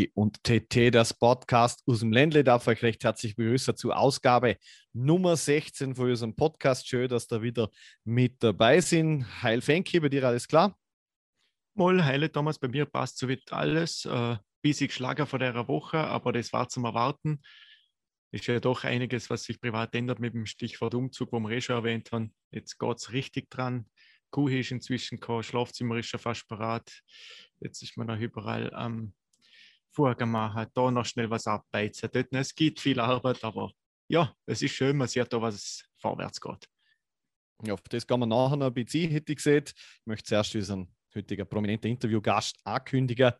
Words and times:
Fenki 0.00 0.12
und 0.14 0.42
TT, 0.44 0.94
das 0.94 1.12
Podcast 1.12 1.82
aus 1.86 2.00
dem 2.00 2.12
Ländle, 2.12 2.44
darf 2.44 2.66
euch 2.66 2.82
recht 2.82 3.04
herzlich 3.04 3.36
begrüßen 3.36 3.76
zu 3.76 3.92
Ausgabe 3.92 4.56
Nummer 4.92 5.36
16 5.36 5.94
von 5.94 6.08
unserem 6.08 6.34
Podcast. 6.34 6.88
Schön, 6.88 7.08
dass 7.08 7.26
da 7.26 7.42
wieder 7.42 7.70
mit 8.04 8.42
dabei 8.42 8.80
sind. 8.80 9.42
Heil 9.42 9.60
Fenki, 9.60 10.00
bei 10.00 10.08
dir 10.08 10.24
alles 10.24 10.48
klar? 10.48 10.78
Moll, 11.74 12.02
heile 12.02 12.32
Thomas, 12.32 12.58
bei 12.58 12.68
mir 12.68 12.86
passt 12.86 13.18
so 13.18 13.26
soweit 13.26 13.52
alles. 13.52 14.04
Äh, 14.06 14.36
bissig 14.62 14.92
Schlager 14.92 15.26
vor 15.26 15.38
der 15.38 15.68
Woche, 15.68 15.98
aber 15.98 16.32
das 16.32 16.52
war 16.52 16.68
zum 16.68 16.84
Erwarten. 16.84 17.42
Ist 18.32 18.46
ja 18.46 18.60
doch 18.60 18.84
einiges, 18.84 19.28
was 19.28 19.42
sich 19.42 19.60
privat 19.60 19.94
ändert 19.94 20.18
mit 20.18 20.34
dem 20.34 20.46
Stichwort 20.46 20.94
Umzug, 20.94 21.32
wo 21.32 21.40
wir 21.40 21.50
eh 21.50 21.60
schon 21.60 21.76
erwähnt 21.76 22.10
haben. 22.12 22.32
Jetzt 22.50 22.78
geht 22.78 22.96
es 22.96 23.12
richtig 23.12 23.50
dran. 23.50 23.86
Kuh 24.30 24.48
ist 24.48 24.70
inzwischen 24.70 25.18
gekommen, 25.20 25.42
Schlafzimmer 25.42 25.96
ist 25.96 26.06
schon 26.06 26.20
fast 26.20 26.46
parat. 26.48 27.02
Jetzt 27.60 27.82
ist 27.82 27.96
man 27.96 28.06
noch 28.06 28.18
überall 28.18 28.72
am 28.72 29.12
Vorgang 29.92 30.30
machen, 30.30 30.66
da 30.72 30.90
noch 30.90 31.04
schnell 31.04 31.30
was 31.30 31.46
abbeizen. 31.46 32.08
Dort, 32.12 32.28
es 32.32 32.54
gibt 32.54 32.80
viel 32.80 33.00
Arbeit, 33.00 33.42
aber 33.42 33.72
ja, 34.08 34.34
es 34.46 34.62
ist 34.62 34.72
schön, 34.72 34.96
man 34.96 35.08
sieht 35.08 35.32
da, 35.32 35.40
was 35.40 35.84
vorwärts 35.98 36.40
geht. 36.40 36.68
Ja, 37.64 37.74
auf 37.74 37.82
das 37.82 38.06
kann 38.06 38.20
man 38.20 38.28
nachher 38.28 38.56
noch 38.56 38.66
ein 38.66 38.74
bisschen 38.74 39.10
hätte 39.10 39.32
ich 39.32 39.36
gesehen. 39.36 39.64
Ich 39.66 40.06
möchte 40.06 40.28
zuerst 40.28 40.54
unseren 40.54 40.88
heutigen 41.14 41.46
prominenten 41.46 41.90
Interviewgast 41.90 42.58
ankündigen. 42.64 43.32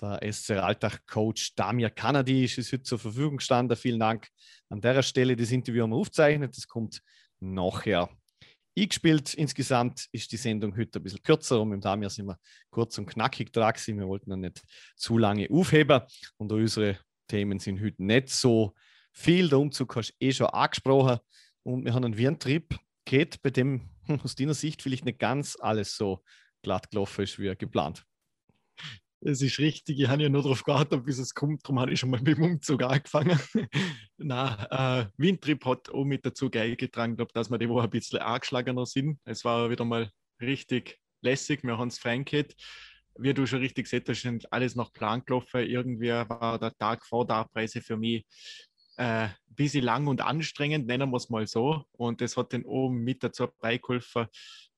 Der 0.00 0.32
SC 0.32 0.52
Alltag-Coach 0.52 1.54
Damir 1.54 1.90
Kanadi 1.90 2.44
ist 2.44 2.58
heute 2.58 2.82
zur 2.82 2.98
Verfügung 2.98 3.36
gestanden. 3.36 3.76
Vielen 3.76 4.00
Dank 4.00 4.28
an 4.68 4.80
der 4.80 5.02
Stelle. 5.02 5.36
Das 5.36 5.50
Interview 5.50 5.82
haben 5.82 5.90
wir 5.90 5.96
aufgezeichnet. 5.96 6.56
Das 6.56 6.66
kommt 6.66 7.02
nachher 7.38 8.08
eingespielt. 8.76 9.34
Insgesamt 9.34 10.06
ist 10.12 10.30
die 10.32 10.36
Sendung 10.36 10.76
heute 10.76 10.98
ein 10.98 11.02
bisschen 11.02 11.22
kürzer 11.22 11.60
und 11.60 11.70
mit 11.70 11.84
Damir 11.84 12.10
sind 12.10 12.26
wir 12.26 12.38
kurz 12.70 12.98
und 12.98 13.06
knackig 13.06 13.52
dran 13.52 13.72
gewesen. 13.72 13.98
Wir 13.98 14.06
wollten 14.06 14.30
dann 14.30 14.40
nicht 14.40 14.62
zu 14.96 15.18
lange 15.18 15.48
aufheben 15.50 16.02
und 16.36 16.52
unsere 16.52 16.98
Themen 17.28 17.58
sind 17.58 17.80
heute 17.80 18.02
nicht 18.02 18.28
so 18.28 18.74
viel. 19.12 19.48
Der 19.48 19.58
Umzug 19.58 19.96
hast 19.96 20.12
du 20.12 20.26
eh 20.26 20.32
schon 20.32 20.46
angesprochen 20.48 21.18
und 21.62 21.84
wir 21.84 21.94
haben 21.94 22.04
einen 22.04 22.16
Wientrip 22.16 22.76
geht, 23.04 23.42
bei 23.42 23.50
dem 23.50 23.90
aus 24.22 24.34
deiner 24.34 24.54
Sicht 24.54 24.82
vielleicht 24.82 25.04
nicht 25.04 25.18
ganz 25.18 25.56
alles 25.60 25.96
so 25.96 26.22
glatt 26.62 26.90
gelaufen 26.90 27.24
ist, 27.24 27.38
wie 27.38 27.54
geplant. 27.56 28.04
Es 29.22 29.42
ist 29.42 29.58
richtig, 29.58 30.00
ich 30.00 30.08
habe 30.08 30.22
ja 30.22 30.28
nur 30.30 30.42
darauf 30.42 30.64
gewartet, 30.64 31.04
bis 31.04 31.18
es 31.18 31.34
kommt. 31.34 31.62
Darum 31.64 31.78
habe 31.78 31.92
ich 31.92 32.00
schon 32.00 32.08
mal 32.08 32.20
mit 32.22 32.38
dem 32.38 32.42
Umzug 32.42 32.82
angefangen. 32.82 33.38
Na, 34.16 35.02
äh, 35.02 35.06
Windtrip 35.18 35.64
hat 35.66 35.90
auch 35.90 36.04
mit 36.04 36.24
dazu 36.24 36.50
beigetragen, 36.50 37.16
glaub, 37.16 37.32
dass 37.34 37.50
wir 37.50 37.58
die 37.58 37.68
Woche 37.68 37.84
ein 37.84 37.90
bisschen 37.90 38.20
angeschlagener 38.20 38.86
sind. 38.86 39.18
Es 39.24 39.44
war 39.44 39.68
wieder 39.68 39.84
mal 39.84 40.10
richtig 40.40 40.98
lässig. 41.20 41.62
Wir 41.64 41.76
haben 41.76 41.88
es 41.88 41.98
fein. 41.98 42.24
Wie 43.16 43.34
du 43.34 43.46
schon 43.46 43.58
richtig 43.58 43.84
gesagt 43.84 44.08
hast, 44.08 44.22
sind 44.22 44.50
alles 44.52 44.74
nach 44.74 44.92
Plan 44.92 45.22
gelaufen. 45.26 45.66
Irgendwie 45.66 46.08
war 46.08 46.58
der 46.58 46.74
Tag 46.78 47.04
vor 47.04 47.26
der 47.26 47.36
Abreise 47.36 47.82
für 47.82 47.98
mich 47.98 48.24
äh, 48.96 49.24
ein 49.24 49.34
bisschen 49.48 49.84
lang 49.84 50.06
und 50.06 50.22
anstrengend, 50.22 50.86
nennen 50.86 51.10
wir 51.10 51.16
es 51.18 51.28
mal 51.28 51.46
so. 51.46 51.84
Und 51.92 52.22
das 52.22 52.38
hat 52.38 52.54
dann 52.54 52.64
oben 52.64 53.02
mit 53.02 53.22
dazu 53.22 53.48
beigeholfen, 53.60 54.28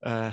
äh, 0.01 0.33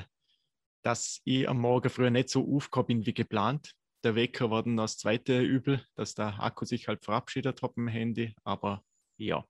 dass 0.82 1.22
ich 1.26 1.48
am 1.48 1.60
Morgen 1.60 1.90
früher 1.90 2.10
nicht 2.10 2.30
so 2.30 2.56
aufgekommen 2.56 2.88
bin 2.88 3.06
wie 3.06 3.14
geplant 3.14 3.76
der 4.04 4.16
Wecker 4.16 4.50
war 4.50 4.64
dann 4.64 4.78
das 4.78 4.98
zweite 4.98 5.42
Übel, 5.42 5.86
dass 5.96 6.16
der 6.16 6.42
Akku 6.42 6.66
sich 6.66 6.88
halt 6.88 7.04
verabschiedet 7.04 7.62
hat 7.62 7.74
im 7.76 7.88
Handy. 7.88 8.34
Aber 8.44 8.84
ja, 9.18 9.46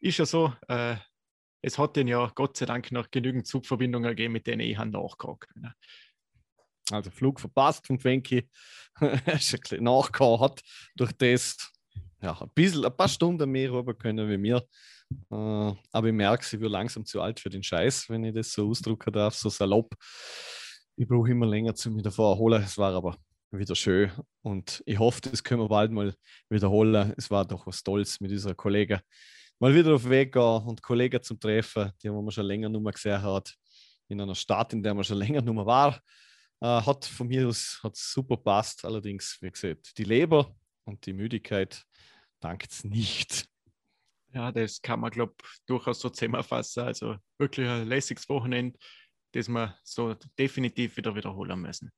ist 0.00 0.18
ja 0.18 0.26
so. 0.26 0.52
Äh, 0.68 0.96
es 1.62 1.78
hat 1.78 1.96
den 1.96 2.06
ja 2.06 2.30
Gott 2.34 2.56
sei 2.56 2.66
Dank 2.66 2.92
noch 2.92 3.10
genügend 3.10 3.46
Zugverbindungen 3.46 4.10
gegeben, 4.10 4.34
mit 4.34 4.46
denen 4.46 4.60
ich 4.60 4.78
nachgehauen 4.78 5.38
können. 5.38 5.72
Also 6.90 7.10
Flug 7.10 7.40
verpasst 7.40 7.86
von 7.86 7.98
Fenki, 7.98 8.48
nachgehauen 9.80 10.40
hat 10.40 10.62
durch 10.94 11.12
das 11.12 11.72
ja, 12.22 12.40
ein 12.40 12.50
bisschen, 12.54 12.84
ein 12.84 12.96
paar 12.96 13.08
Stunden 13.08 13.50
mehr 13.50 13.72
rüber 13.72 13.94
können 13.94 14.28
wie 14.28 14.36
mir. 14.36 14.64
Äh, 15.30 15.74
aber 15.92 16.06
ich 16.06 16.12
merke, 16.12 16.44
ich 16.44 16.60
wird 16.60 16.70
langsam 16.70 17.04
zu 17.04 17.20
alt 17.20 17.40
für 17.40 17.50
den 17.50 17.62
Scheiß, 17.62 18.08
wenn 18.08 18.24
ich 18.24 18.34
das 18.34 18.52
so 18.52 18.68
ausdrücken 18.68 19.12
darf, 19.12 19.34
so 19.34 19.48
salopp. 19.48 19.94
Ich 20.96 21.06
brauche 21.06 21.30
immer 21.30 21.46
länger 21.46 21.74
zu 21.74 21.90
mir 21.90 22.02
davor 22.02 22.32
erholen. 22.32 22.62
Es 22.62 22.78
war 22.78 22.94
aber 22.94 23.16
wieder 23.50 23.74
schön. 23.74 24.10
Und 24.42 24.82
ich 24.86 24.98
hoffe, 24.98 25.20
das 25.22 25.42
können 25.42 25.60
wir 25.60 25.68
bald 25.68 25.90
mal 25.90 26.14
wiederholen. 26.48 27.12
Es 27.16 27.30
war 27.30 27.44
doch 27.44 27.66
was 27.66 27.82
Tolles 27.82 28.20
mit 28.20 28.30
unserer 28.32 28.54
Kollegen. 28.54 29.00
Mal 29.58 29.74
wieder 29.74 29.94
auf 29.94 30.02
den 30.02 30.10
Weg 30.10 30.32
gehen 30.32 30.42
und 30.42 30.82
Kollegen 30.82 31.22
zum 31.22 31.40
Treffen, 31.40 31.90
die 32.02 32.10
man 32.10 32.30
schon 32.30 32.44
länger 32.44 32.68
nicht 32.68 32.82
mehr 32.82 32.92
gesehen 32.92 33.22
hat, 33.22 33.54
in 34.08 34.20
einer 34.20 34.34
Stadt, 34.34 34.72
in 34.72 34.82
der 34.82 34.94
man 34.94 35.04
schon 35.04 35.18
länger 35.18 35.40
nicht 35.40 35.54
mehr 35.54 35.66
war. 35.66 36.00
Äh, 36.60 36.82
hat 36.82 37.04
von 37.04 37.28
mir 37.28 37.48
aus 37.48 37.80
hat 37.82 37.96
super 37.96 38.36
passt. 38.36 38.84
Allerdings, 38.84 39.38
wie 39.40 39.50
gesagt, 39.50 39.96
die 39.98 40.04
Leber 40.04 40.54
und 40.84 41.04
die 41.06 41.12
Müdigkeit 41.12 41.84
dankt 42.40 42.70
es 42.70 42.84
nicht. 42.84 43.46
Ja, 44.34 44.52
das 44.52 44.82
kann 44.82 45.00
man, 45.00 45.10
glaube 45.10 45.34
ich, 45.42 45.64
durchaus 45.66 46.00
so 46.00 46.10
zusammenfassen. 46.10 46.82
Also 46.82 47.16
wirklich 47.38 47.66
ein 47.68 47.88
lässiges 47.88 48.28
Wochenende, 48.28 48.78
das 49.32 49.48
wir 49.48 49.78
so 49.82 50.14
definitiv 50.38 50.96
wieder 50.96 51.14
wiederholen 51.14 51.60
müssen. 51.60 51.90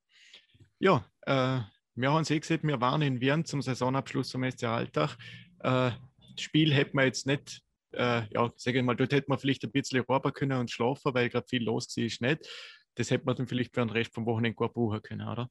Ja, 0.81 1.05
äh, 1.23 1.61
wir 1.97 2.13
haben 2.13 2.23
es 2.23 2.31
eh 2.31 2.39
gesehen, 2.39 2.61
wir 2.63 2.81
waren 2.81 3.03
in 3.03 3.21
Wien 3.21 3.45
zum 3.45 3.63
Saisonabschluss 3.63 4.31
vom 4.31 4.49
SC 4.49 4.65
Alltag. 4.65 5.17
Äh, 5.61 5.91
das 5.91 6.41
Spiel 6.41 6.73
hätte 6.73 6.95
man 6.95 7.07
jetzt 7.07 7.27
nicht, 7.27 7.63
äh, 7.93 8.23
ja, 8.33 8.53
sage 8.57 8.79
ich 8.79 8.85
mal, 8.85 8.95
dort 8.95 9.13
hätte 9.13 9.29
man 9.29 9.39
vielleicht 9.39 9.65
ein 9.65 9.73
bisschen 9.73 10.05
arbeiten 10.07 10.33
können 10.33 10.61
und 10.61 10.71
schlafen, 10.71 11.15
weil 11.15 11.29
gerade 11.29 11.49
viel 11.49 11.65
los 11.65 11.97
war, 11.97 12.05
ist 12.05 12.21
nicht. 12.21 12.49
Das 12.95 13.11
hätte 13.11 13.25
man 13.25 13.35
dann 13.35 13.49
vielleicht 13.49 13.75
für 13.75 13.81
den 13.81 13.91
Rest 13.91 14.15
vom 14.15 14.27
Wochenende 14.27 14.55
gut 14.55 14.73
buchen 14.73 15.03
können, 15.03 15.29
oder? 15.29 15.51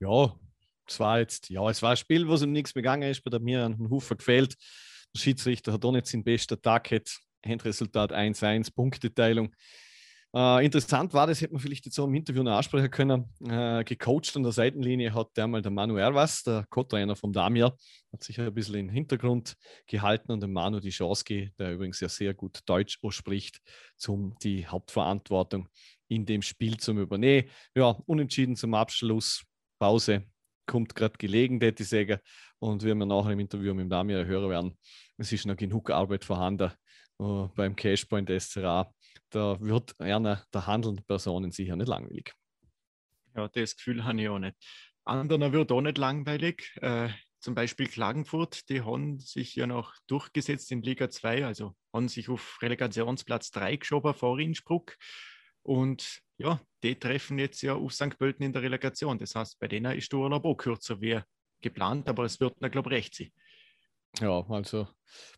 Ja, 0.00 0.34
es 0.88 0.98
war 0.98 1.20
jetzt, 1.20 1.48
ja, 1.48 1.68
es 1.70 1.80
war 1.80 1.90
ein 1.90 1.96
Spiel, 1.96 2.26
wo 2.26 2.34
es 2.34 2.42
um 2.42 2.50
nichts 2.50 2.74
mehr 2.74 2.82
gegangen 2.82 3.08
ist, 3.08 3.22
bei 3.22 3.30
der 3.30 3.40
mir 3.40 3.64
ein 3.64 3.88
Hufer 3.88 4.16
gefehlt. 4.16 4.56
Der 5.14 5.20
Schiedsrichter 5.20 5.72
hat 5.72 5.84
auch 5.84 5.92
nicht 5.92 6.06
seinen 6.06 6.24
besten 6.24 6.60
Tag 6.60 6.84
gehabt. 6.84 7.20
Endresultat 7.42 8.12
1-1, 8.12 8.74
Punkteteilung. 8.74 9.54
Äh, 10.36 10.66
interessant 10.66 11.14
war 11.14 11.26
das, 11.26 11.40
hätte 11.40 11.54
man 11.54 11.62
vielleicht 11.62 11.86
jetzt 11.86 11.94
so 11.94 12.04
im 12.04 12.12
Interview 12.12 12.42
noch 12.42 12.58
ansprechen 12.58 12.90
können. 12.90 13.24
Äh, 13.48 13.84
gecoacht 13.84 14.36
an 14.36 14.42
der 14.42 14.52
Seitenlinie 14.52 15.14
hat 15.14 15.34
der 15.34 15.46
mal 15.46 15.62
der 15.62 15.70
Manu 15.70 15.96
Erwas, 15.96 16.42
der 16.42 16.66
Co-Trainer 16.68 17.16
vom 17.16 17.32
Damir, 17.32 17.74
hat 18.12 18.22
sich 18.22 18.38
ein 18.38 18.52
bisschen 18.52 18.74
im 18.74 18.90
Hintergrund 18.90 19.54
gehalten 19.86 20.30
und 20.30 20.42
dem 20.42 20.52
Manu 20.52 20.78
die 20.78 20.90
Chance 20.90 21.24
der 21.58 21.72
übrigens 21.72 22.00
ja 22.00 22.10
sehr 22.10 22.34
gut 22.34 22.60
Deutsch 22.66 22.98
ausspricht, 23.02 23.62
zum 23.96 24.36
die 24.42 24.66
Hauptverantwortung 24.66 25.70
in 26.08 26.26
dem 26.26 26.42
Spiel 26.42 26.76
zu 26.76 26.92
übernehmen. 26.92 27.48
Ja, 27.74 27.96
unentschieden 28.04 28.56
zum 28.56 28.74
Abschluss, 28.74 29.42
Pause, 29.78 30.24
kommt 30.66 30.94
gerade 30.94 31.16
gelegen, 31.16 31.62
hätte 31.62 31.82
ich 31.82 31.88
sagen. 31.88 32.18
Und 32.58 32.82
wir 32.82 32.94
nachher 32.94 33.30
im 33.30 33.40
Interview 33.40 33.72
mit 33.72 33.84
dem 33.84 33.88
Damir 33.88 34.26
hören 34.26 34.50
werden, 34.50 34.78
es 35.16 35.32
ist 35.32 35.46
noch 35.46 35.56
genug 35.56 35.88
Arbeit 35.88 36.26
vorhanden 36.26 36.72
uh, 37.18 37.48
beim 37.54 37.74
Cashpoint 37.74 38.30
SCA 38.38 38.92
da 39.30 39.60
wird 39.60 39.98
einer 40.00 40.44
der 40.52 40.66
handelnden 40.66 41.04
Personen 41.04 41.50
sicher 41.52 41.76
nicht 41.76 41.88
langweilig. 41.88 42.32
Ja, 43.34 43.48
das 43.48 43.76
Gefühl 43.76 44.04
habe 44.04 44.20
ich 44.20 44.28
auch 44.28 44.38
nicht. 44.38 44.56
Anderen 45.04 45.52
wird 45.52 45.70
auch 45.72 45.80
nicht 45.80 45.98
langweilig. 45.98 46.72
Äh, 46.80 47.10
zum 47.38 47.54
Beispiel 47.54 47.86
Klagenfurt, 47.86 48.68
die 48.68 48.82
haben 48.82 49.20
sich 49.20 49.54
ja 49.54 49.66
noch 49.66 49.94
durchgesetzt 50.06 50.72
in 50.72 50.82
Liga 50.82 51.10
2, 51.10 51.46
also 51.46 51.76
haben 51.92 52.08
sich 52.08 52.28
auf 52.28 52.58
Relegationsplatz 52.60 53.50
3 53.52 53.76
geschoben 53.76 54.14
vor 54.14 54.38
Innsbruck. 54.40 54.96
Und 55.62 56.20
ja, 56.38 56.60
die 56.82 56.98
treffen 56.98 57.38
jetzt 57.38 57.62
ja 57.62 57.74
auf 57.74 57.92
St. 57.92 58.18
Pölten 58.18 58.44
in 58.44 58.52
der 58.52 58.62
Relegation. 58.62 59.18
Das 59.18 59.34
heißt, 59.34 59.58
bei 59.58 59.68
denen 59.68 59.96
ist 59.96 60.12
Urlaub 60.12 60.44
auch 60.44 60.56
kürzer 60.56 61.00
wie 61.00 61.20
geplant, 61.60 62.08
aber 62.08 62.24
es 62.24 62.40
wird, 62.40 62.58
glaube 62.72 62.90
ich, 62.90 62.96
recht 62.96 63.14
sein. 63.14 63.30
Ja, 64.20 64.44
also 64.48 64.88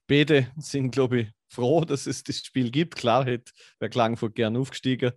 beide 0.07 0.53
sind, 0.57 0.93
glaube 0.93 1.21
ich, 1.21 1.29
froh, 1.49 1.85
dass 1.85 2.07
es 2.07 2.23
das 2.23 2.39
Spiel 2.39 2.71
gibt. 2.71 2.97
Klar 2.97 3.25
hätte 3.25 3.53
wäre 3.79 3.91
Klagenfurt 3.91 4.35
gern 4.35 4.57
aufgestiegen, 4.57 5.13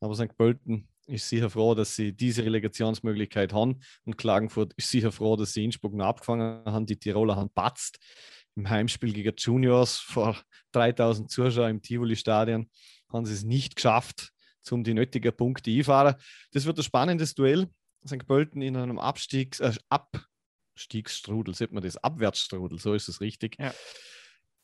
aber 0.00 0.14
St. 0.14 0.36
Pölten 0.36 0.88
ist 1.06 1.28
sicher 1.28 1.50
froh, 1.50 1.74
dass 1.74 1.94
sie 1.94 2.12
diese 2.12 2.44
Relegationsmöglichkeit 2.44 3.52
haben. 3.52 3.80
Und 4.04 4.18
Klagenfurt 4.18 4.74
ist 4.74 4.90
sicher 4.90 5.12
froh, 5.12 5.36
dass 5.36 5.52
sie 5.52 5.64
Innsbruck 5.64 5.94
noch 5.94 6.06
abgefangen 6.06 6.64
haben. 6.64 6.86
Die 6.86 6.98
Tiroler 6.98 7.36
haben 7.36 7.50
patzt 7.50 7.98
im 8.56 8.68
Heimspiel 8.68 9.12
gegen 9.12 9.34
Juniors 9.36 9.98
vor 9.98 10.36
3000 10.72 11.30
Zuschauern 11.30 11.70
im 11.70 11.82
Tivoli-Stadion. 11.82 12.68
Haben 13.12 13.26
sie 13.26 13.34
es 13.34 13.44
nicht 13.44 13.76
geschafft, 13.76 14.32
um 14.70 14.82
die 14.82 14.94
nötigen 14.94 15.34
Punkte 15.36 15.70
einfahren. 15.70 16.16
Das 16.52 16.64
wird 16.64 16.78
ein 16.78 16.82
spannendes 16.82 17.34
Duell. 17.34 17.68
St. 18.06 18.26
Pölten 18.26 18.62
in 18.62 18.76
einem 18.76 18.98
Abstiegs, 18.98 19.60
äh, 19.60 19.74
Abstiegsstrudel, 19.88 21.54
sieht 21.54 21.72
man 21.72 21.82
das? 21.82 21.96
Abwärtsstrudel, 21.96 22.78
so 22.78 22.94
ist 22.94 23.08
es 23.08 23.20
richtig. 23.20 23.56
Ja 23.58 23.72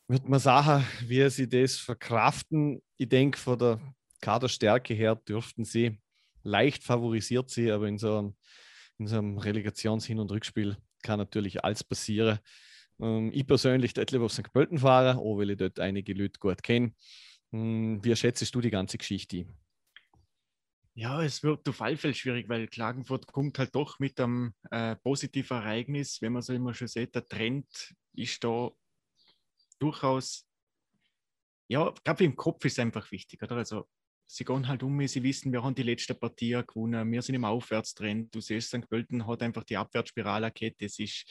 wird 0.07 0.27
man 0.27 0.39
sagen, 0.39 0.85
wie 1.07 1.29
sie 1.29 1.47
das 1.47 1.77
verkraften. 1.77 2.81
Ich 2.97 3.09
denke, 3.09 3.37
von 3.37 3.57
der 3.57 3.79
Kaderstärke 4.21 4.93
her 4.93 5.15
dürften 5.15 5.65
sie 5.65 5.99
leicht 6.43 6.83
favorisiert 6.83 7.49
sein, 7.49 7.71
aber 7.71 7.87
in 7.87 7.97
so 7.97 8.17
einem, 8.17 8.35
in 8.97 9.07
so 9.07 9.17
einem 9.17 9.37
Relegations-Hin- 9.37 10.19
und 10.19 10.31
Rückspiel 10.31 10.77
kann 11.01 11.19
natürlich 11.19 11.63
alles 11.63 11.83
passieren. 11.83 12.39
Ähm, 12.99 13.31
ich 13.33 13.47
persönlich 13.47 13.95
lieber 13.95 14.25
auf 14.25 14.33
St. 14.33 14.51
Pölten 14.53 14.79
fahren, 14.79 15.17
auch 15.17 15.37
weil 15.37 15.51
ich 15.51 15.57
dort 15.57 15.79
einige 15.79 16.13
Leute 16.13 16.39
gut 16.39 16.63
kenne. 16.63 16.93
Ähm, 17.51 18.03
wie 18.03 18.15
schätzt 18.15 18.53
du 18.53 18.61
die 18.61 18.71
ganze 18.71 18.97
Geschichte? 18.97 19.45
Ja, 20.95 21.23
es 21.23 21.41
wird 21.41 21.67
auf 21.67 21.81
alle 21.81 21.97
Fälle 21.97 22.13
schwierig, 22.13 22.47
weil 22.49 22.67
Klagenfurt 22.67 23.25
kommt 23.27 23.57
halt 23.57 23.73
doch 23.73 23.97
mit 23.97 24.19
einem 24.19 24.53
äh, 24.69 24.95
positiven 24.97 25.57
Ereignis. 25.57 26.21
Wenn 26.21 26.33
man 26.33 26.43
so 26.43 26.53
immer 26.53 26.73
schon 26.75 26.87
sieht, 26.87 27.15
der 27.15 27.25
Trend 27.25 27.65
ist 28.13 28.43
da 28.43 28.69
durchaus, 29.81 30.45
ja, 31.67 31.93
glaube, 32.03 32.23
im 32.23 32.35
Kopf 32.35 32.65
ist 32.65 32.73
es 32.73 32.79
einfach 32.79 33.09
wichtig, 33.11 33.41
oder? 33.41 33.57
Also, 33.57 33.87
sie 34.25 34.45
gehen 34.45 34.67
halt 34.67 34.83
um, 34.83 35.05
sie 35.07 35.23
wissen, 35.23 35.51
wir 35.51 35.63
haben 35.63 35.75
die 35.75 35.83
letzte 35.83 36.15
Partie 36.15 36.61
gewonnen, 36.65 37.11
wir 37.11 37.21
sind 37.21 37.35
im 37.35 37.45
Aufwärtstrend. 37.45 38.33
Du 38.33 38.41
siehst, 38.41 38.69
St. 38.69 38.89
Pölten 38.89 39.27
hat 39.27 39.41
einfach 39.41 39.63
die 39.63 39.77
Abwärtsspirale 39.77 40.47
erkannt. 40.47 40.81
Es 40.81 40.99
ist 40.99 41.25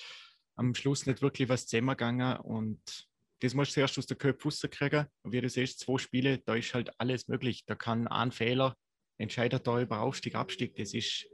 am 0.56 0.74
Schluss 0.74 1.06
nicht 1.06 1.22
wirklich 1.22 1.48
was 1.48 1.66
zusammengegangen 1.66 2.38
und 2.38 3.08
das 3.40 3.54
musst 3.54 3.72
du 3.72 3.74
zuerst 3.74 3.98
aus 3.98 4.06
der 4.06 4.16
Köpfe 4.16 4.44
rauskriegen. 4.44 5.06
Und 5.22 5.32
wie 5.32 5.40
du 5.40 5.48
siehst, 5.48 5.80
zwei 5.80 5.98
Spiele, 5.98 6.38
da 6.38 6.54
ist 6.54 6.74
halt 6.74 6.90
alles 7.00 7.26
möglich. 7.26 7.64
Da 7.66 7.74
kann 7.74 8.06
ein 8.06 8.30
Fehler 8.30 8.76
entscheidet 9.18 9.66
da 9.66 9.80
über 9.80 10.00
Aufstieg, 10.00 10.34
Abstieg. 10.34 10.76
Das 10.76 10.94
ist, 10.94 11.26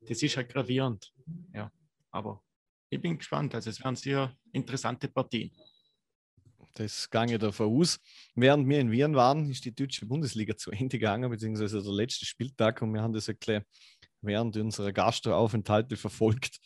das 0.00 0.22
ist 0.22 0.36
halt 0.36 0.48
gravierend. 0.48 1.12
Ja, 1.52 1.70
aber 2.10 2.42
ich 2.90 3.00
bin 3.00 3.18
gespannt. 3.18 3.54
Also 3.54 3.70
es 3.70 3.82
werden 3.82 3.96
sehr 3.96 4.36
interessante 4.52 5.08
Partien. 5.08 5.52
Das 6.74 7.08
gange 7.08 7.38
davon 7.38 7.68
aus. 7.68 8.00
Während 8.34 8.68
wir 8.68 8.80
in 8.80 8.90
Wien 8.90 9.14
waren, 9.14 9.48
ist 9.48 9.64
die 9.64 9.74
deutsche 9.74 10.06
Bundesliga 10.06 10.56
zu 10.56 10.72
Ende 10.72 10.98
gegangen, 10.98 11.30
beziehungsweise 11.30 11.82
der 11.82 11.92
letzte 11.92 12.26
Spieltag 12.26 12.82
und 12.82 12.92
wir 12.92 13.00
haben 13.00 13.12
das 13.12 13.28
erklärt 13.28 13.64
während 14.24 14.56
unserer 14.56 14.92
Gastroaufenthalte 14.92 15.96
verfolgt. 15.96 16.58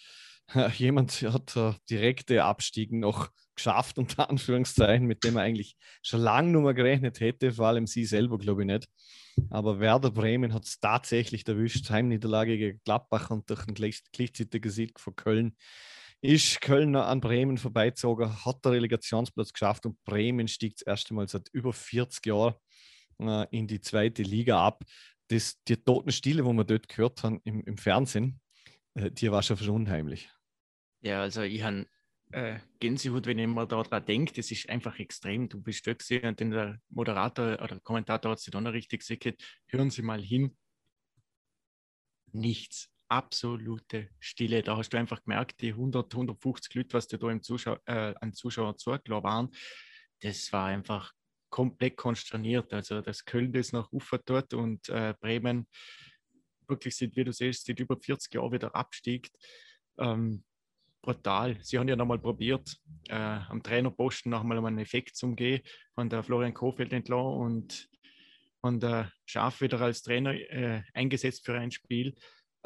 Jemand 0.77 1.13
hat 1.23 1.57
äh, 1.57 1.73
direkte 1.91 2.45
Abstieg 2.45 2.93
noch 2.93 3.31
geschafft, 3.55 3.99
unter 3.99 4.31
Anführungszeichen, 4.31 5.07
mit 5.07 5.25
dem 5.25 5.37
er 5.37 5.43
eigentlich 5.43 5.77
schon 6.03 6.21
lange 6.21 6.53
nur 6.53 6.63
mal 6.63 6.75
gerechnet 6.75 7.21
hätte, 7.21 7.53
vor 7.53 7.67
allem 7.67 7.87
sie 7.87 8.05
selber, 8.05 8.39
glaube 8.39 8.63
ich 8.63 8.67
nicht. 8.67 8.89
Aber 9.51 9.81
Werder 9.81 10.11
Bremen 10.11 10.55
hat 10.55 10.65
es 10.65 10.81
tatsächlich 10.81 11.47
erwischt. 11.47 11.91
Heimniederlage 11.91 12.57
gegen 12.57 12.81
Gladbach 12.85 13.31
und 13.31 13.51
durch 13.51 13.67
einen 13.67 13.75
gleichzeitigen 13.75 14.71
Sieg 14.71 14.99
von 14.99 15.15
Köln 15.15 15.57
ist 16.21 16.61
Köln 16.61 16.97
an 16.97 17.21
Bremen 17.21 17.59
vorbeizogen, 17.59 18.45
hat 18.45 18.65
der 18.65 18.73
Relegationsplatz 18.73 19.53
geschafft 19.53 19.87
und 19.87 20.03
Bremen 20.05 20.49
stieg 20.49 20.75
das 20.77 20.83
erste 20.83 21.15
Mal 21.15 21.29
seit 21.29 21.49
über 21.53 21.73
40 21.73 22.27
Jahren 22.27 22.55
äh, 23.21 23.47
in 23.57 23.67
die 23.67 23.81
zweite 23.81 24.23
Liga 24.23 24.65
ab. 24.65 24.85
Das, 25.29 25.63
die 25.65 25.77
Totenstille, 25.77 26.45
wo 26.45 26.53
wir 26.53 26.65
dort 26.65 26.89
gehört 26.89 27.23
haben 27.23 27.41
im, 27.45 27.63
im 27.63 27.77
Fernsehen, 27.77 28.41
äh, 28.95 29.11
die 29.11 29.31
war 29.31 29.43
schon 29.43 29.59
unheimlich. 29.69 30.29
Ja, 31.01 31.23
also 31.23 31.43
ich 31.43 31.63
habe 31.63 31.87
äh, 32.33 32.59
Gänsehaut, 32.81 33.27
wenn 33.27 33.39
ich 33.39 33.47
mir 33.47 33.67
daran 33.67 34.05
denke, 34.05 34.35
das 34.35 34.51
ist 34.51 34.69
einfach 34.69 34.99
extrem. 34.99 35.49
Du 35.49 35.61
bist 35.61 35.87
dort 35.87 36.01
gesehen 36.01 36.27
und 36.29 36.41
der 36.41 36.81
Moderator 36.89 37.55
oder 37.55 37.69
der 37.69 37.81
Kommentator 37.81 38.33
hat 38.33 38.41
sich 38.41 38.51
dann 38.51 38.65
noch 38.65 38.73
richtig 38.73 39.01
gesagt, 39.07 39.41
hören 39.69 39.91
Sie 39.91 40.03
mal 40.03 40.21
hin. 40.21 40.57
Nichts. 42.33 42.91
Absolute 43.09 44.11
Stille. 44.21 44.63
Da 44.63 44.77
hast 44.77 44.91
du 44.91 44.99
einfach 44.99 45.23
gemerkt, 45.23 45.61
die 45.61 45.71
100, 45.71 46.13
150 46.13 46.75
Leute, 46.75 46.93
was 46.93 47.09
da 47.09 47.31
im 47.31 47.43
Zuschauer, 47.43 47.81
äh, 47.87 48.15
an 48.21 48.33
Zuschauern 48.33 48.77
zugelassen 48.77 49.25
waren, 49.25 49.49
das 50.21 50.53
war 50.53 50.67
einfach 50.67 51.13
komplett 51.51 51.97
konsterniert. 51.97 52.73
Also, 52.73 53.01
dass 53.01 53.25
Köln 53.25 53.53
das 53.53 53.73
nach 53.73 53.91
Ufer 53.93 54.23
tut 54.23 54.53
und 54.55 54.89
äh, 54.89 55.15
Bremen 55.21 55.67
wirklich 56.67 56.97
sind, 56.97 57.17
wie 57.17 57.25
du 57.25 57.33
siehst, 57.33 57.67
seit 57.67 57.81
über 57.81 57.97
40 57.97 58.35
Jahren 58.35 58.53
wieder 58.53 58.75
abstiegt. 58.75 59.35
Ähm, 59.99 60.45
brutal. 61.01 61.57
Sie 61.63 61.79
haben 61.79 61.89
ja 61.89 61.97
nochmal 61.97 62.19
probiert, 62.19 62.77
äh, 63.09 63.15
am 63.15 63.63
Trainerposten 63.63 64.31
nochmal 64.31 64.59
um 64.59 64.67
einen 64.67 64.79
Effekt 64.79 65.17
zu 65.17 65.27
umgehen, 65.27 65.63
von 65.95 66.09
der 66.09 66.23
Florian 66.23 66.55
Kofeld 66.55 66.93
entlang 66.93 67.25
und 67.25 67.89
von 68.61 68.81
der 68.81 69.13
Schaf 69.25 69.61
wieder 69.61 69.81
als 69.81 70.03
Trainer 70.03 70.35
äh, 70.35 70.83
eingesetzt 70.93 71.45
für 71.45 71.59
ein 71.59 71.71
Spiel. 71.71 72.15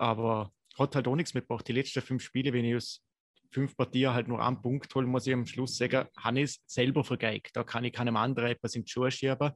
Aber 0.02 0.50
hat 0.76 0.96
halt 0.96 1.06
auch 1.06 1.14
nichts 1.14 1.32
mitgebracht. 1.32 1.68
Die 1.68 1.72
letzten 1.72 2.02
fünf 2.02 2.24
Spiele, 2.24 2.52
wenn 2.52 2.64
ich 2.64 2.74
aus 2.74 3.04
fünf 3.52 3.76
Partien 3.76 4.12
halt 4.12 4.26
nur 4.26 4.44
einen 4.44 4.60
Punkt 4.60 4.92
holen, 4.96 5.06
muss 5.06 5.28
ich 5.28 5.32
am 5.32 5.46
Schluss 5.46 5.76
sagen, 5.76 6.08
Hannes 6.16 6.60
selber 6.66 7.04
vergeigt. 7.04 7.50
Da 7.54 7.62
kann 7.62 7.84
ich 7.84 7.92
keinem 7.92 8.16
anderen 8.16 8.50
etwas 8.50 8.74
in 8.74 8.84
die 8.84 8.90
Schuhe 8.90 9.12
schieben. 9.12 9.52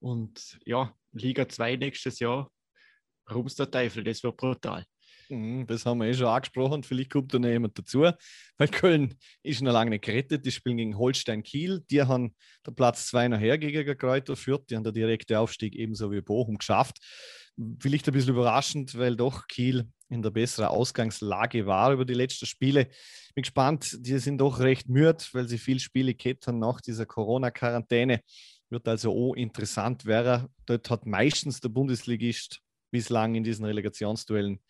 Und 0.00 0.58
ja, 0.64 0.92
Liga 1.12 1.48
2 1.48 1.76
nächstes 1.76 2.18
Jahr, 2.18 2.50
Rums 3.32 3.54
der 3.54 3.70
Teufel, 3.70 4.02
das 4.02 4.24
wird 4.24 4.36
brutal. 4.36 4.84
Mhm, 5.28 5.64
das 5.68 5.86
haben 5.86 5.98
wir 5.98 6.08
eh 6.08 6.14
schon 6.14 6.26
angesprochen. 6.26 6.82
Vielleicht 6.82 7.10
kommt 7.10 7.32
da 7.32 7.38
noch 7.38 7.48
jemand 7.48 7.78
dazu. 7.78 8.00
Weil 8.58 8.68
Köln 8.68 9.14
ist 9.44 9.62
noch 9.62 9.72
lange 9.72 9.90
nicht 9.90 10.04
gerettet. 10.04 10.44
Die 10.44 10.50
spielen 10.50 10.78
gegen 10.78 10.98
Holstein 10.98 11.44
Kiel. 11.44 11.84
Die 11.88 12.02
haben 12.02 12.34
der 12.66 12.72
Platz 12.72 13.06
2 13.06 13.28
nachher 13.28 13.58
gegen 13.58 13.96
Kräuter 13.96 14.34
führt. 14.34 14.68
Die 14.70 14.76
haben 14.76 14.82
der 14.82 14.92
direkte 14.92 15.38
Aufstieg 15.38 15.76
ebenso 15.76 16.10
wie 16.10 16.20
Bochum 16.20 16.58
geschafft. 16.58 16.98
Vielleicht 17.78 18.08
ein 18.08 18.14
bisschen 18.14 18.34
überraschend, 18.34 18.98
weil 18.98 19.16
doch 19.16 19.46
Kiel 19.46 19.88
in 20.08 20.22
der 20.22 20.30
besseren 20.30 20.68
Ausgangslage 20.68 21.66
war 21.66 21.92
über 21.92 22.04
die 22.04 22.14
letzten 22.14 22.46
Spiele. 22.46 22.86
Bin 23.34 23.42
gespannt, 23.42 23.96
die 24.00 24.18
sind 24.18 24.38
doch 24.38 24.58
recht 24.60 24.88
müde, 24.88 25.24
weil 25.32 25.48
sie 25.48 25.58
viel 25.58 25.78
Spiele 25.78 26.14
haben 26.46 26.58
nach 26.58 26.80
dieser 26.80 27.06
Corona-Quarantäne. 27.06 28.20
Wird 28.70 28.88
also 28.88 29.12
auch 29.12 29.34
interessant 29.34 30.04
werden. 30.04 30.48
Dort 30.66 30.90
hat 30.90 31.06
meistens 31.06 31.60
der 31.60 31.68
Bundesligist 31.68 32.60
bislang 32.90 33.34
in 33.34 33.44
diesen 33.44 33.64
Relegationsduellen 33.64 34.60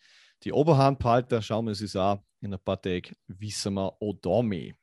die 0.43 0.51
Oberhand 0.51 0.99
behalten. 0.99 1.41
Schauen 1.41 1.65
wir 1.65 1.69
uns 1.69 1.79
das 1.79 1.95
an. 1.95 2.19
In 2.41 2.53
ein 2.53 2.59
paar 2.59 2.81
Tagen 2.81 3.15
wissen 3.27 3.73
wir 3.73 3.95
auch 3.99 4.13
da 4.21 4.41
mehr. 4.41 4.73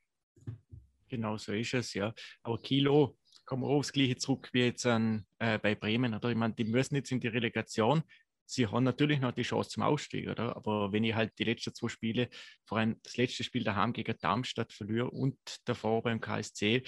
Genau 1.09 1.37
so 1.37 1.53
ist 1.53 1.75
es, 1.75 1.95
ja. 1.95 2.13
Aber 2.43 2.59
Kilo, 2.59 3.17
kommen 3.53 3.65
wir 3.65 3.69
aufs 3.69 3.93
Gleiche 3.93 4.17
zurück 4.17 4.49
wie 4.53 4.65
jetzt 4.65 4.87
an, 4.87 5.27
äh, 5.39 5.59
bei 5.59 5.75
Bremen. 5.75 6.15
Oder? 6.15 6.31
Ich 6.31 6.37
meine, 6.37 6.55
die 6.55 6.65
müssen 6.65 6.95
jetzt 6.95 7.13
in 7.13 7.21
die 7.21 7.29
Relegation. 7.29 8.03
Sie 8.47 8.67
haben 8.67 8.83
natürlich 8.83 9.21
noch 9.21 9.33
die 9.33 9.43
Chance 9.43 9.69
zum 9.69 9.83
Ausstieg, 9.83 10.27
oder? 10.27 10.57
Aber 10.57 10.91
wenn 10.91 11.05
ich 11.05 11.15
halt 11.15 11.39
die 11.39 11.45
letzten 11.45 11.75
zwei 11.75 11.89
Spiele, 11.89 12.31
vor 12.65 12.79
allem 12.79 12.99
das 13.03 13.19
letzte 13.19 13.45
Spiel 13.45 13.63
daheim 13.63 13.93
gegen 13.93 14.17
Darmstadt 14.19 14.73
verliere 14.73 15.11
und 15.11 15.37
davor 15.67 16.03
beim 16.03 16.19
KSC, 16.19 16.83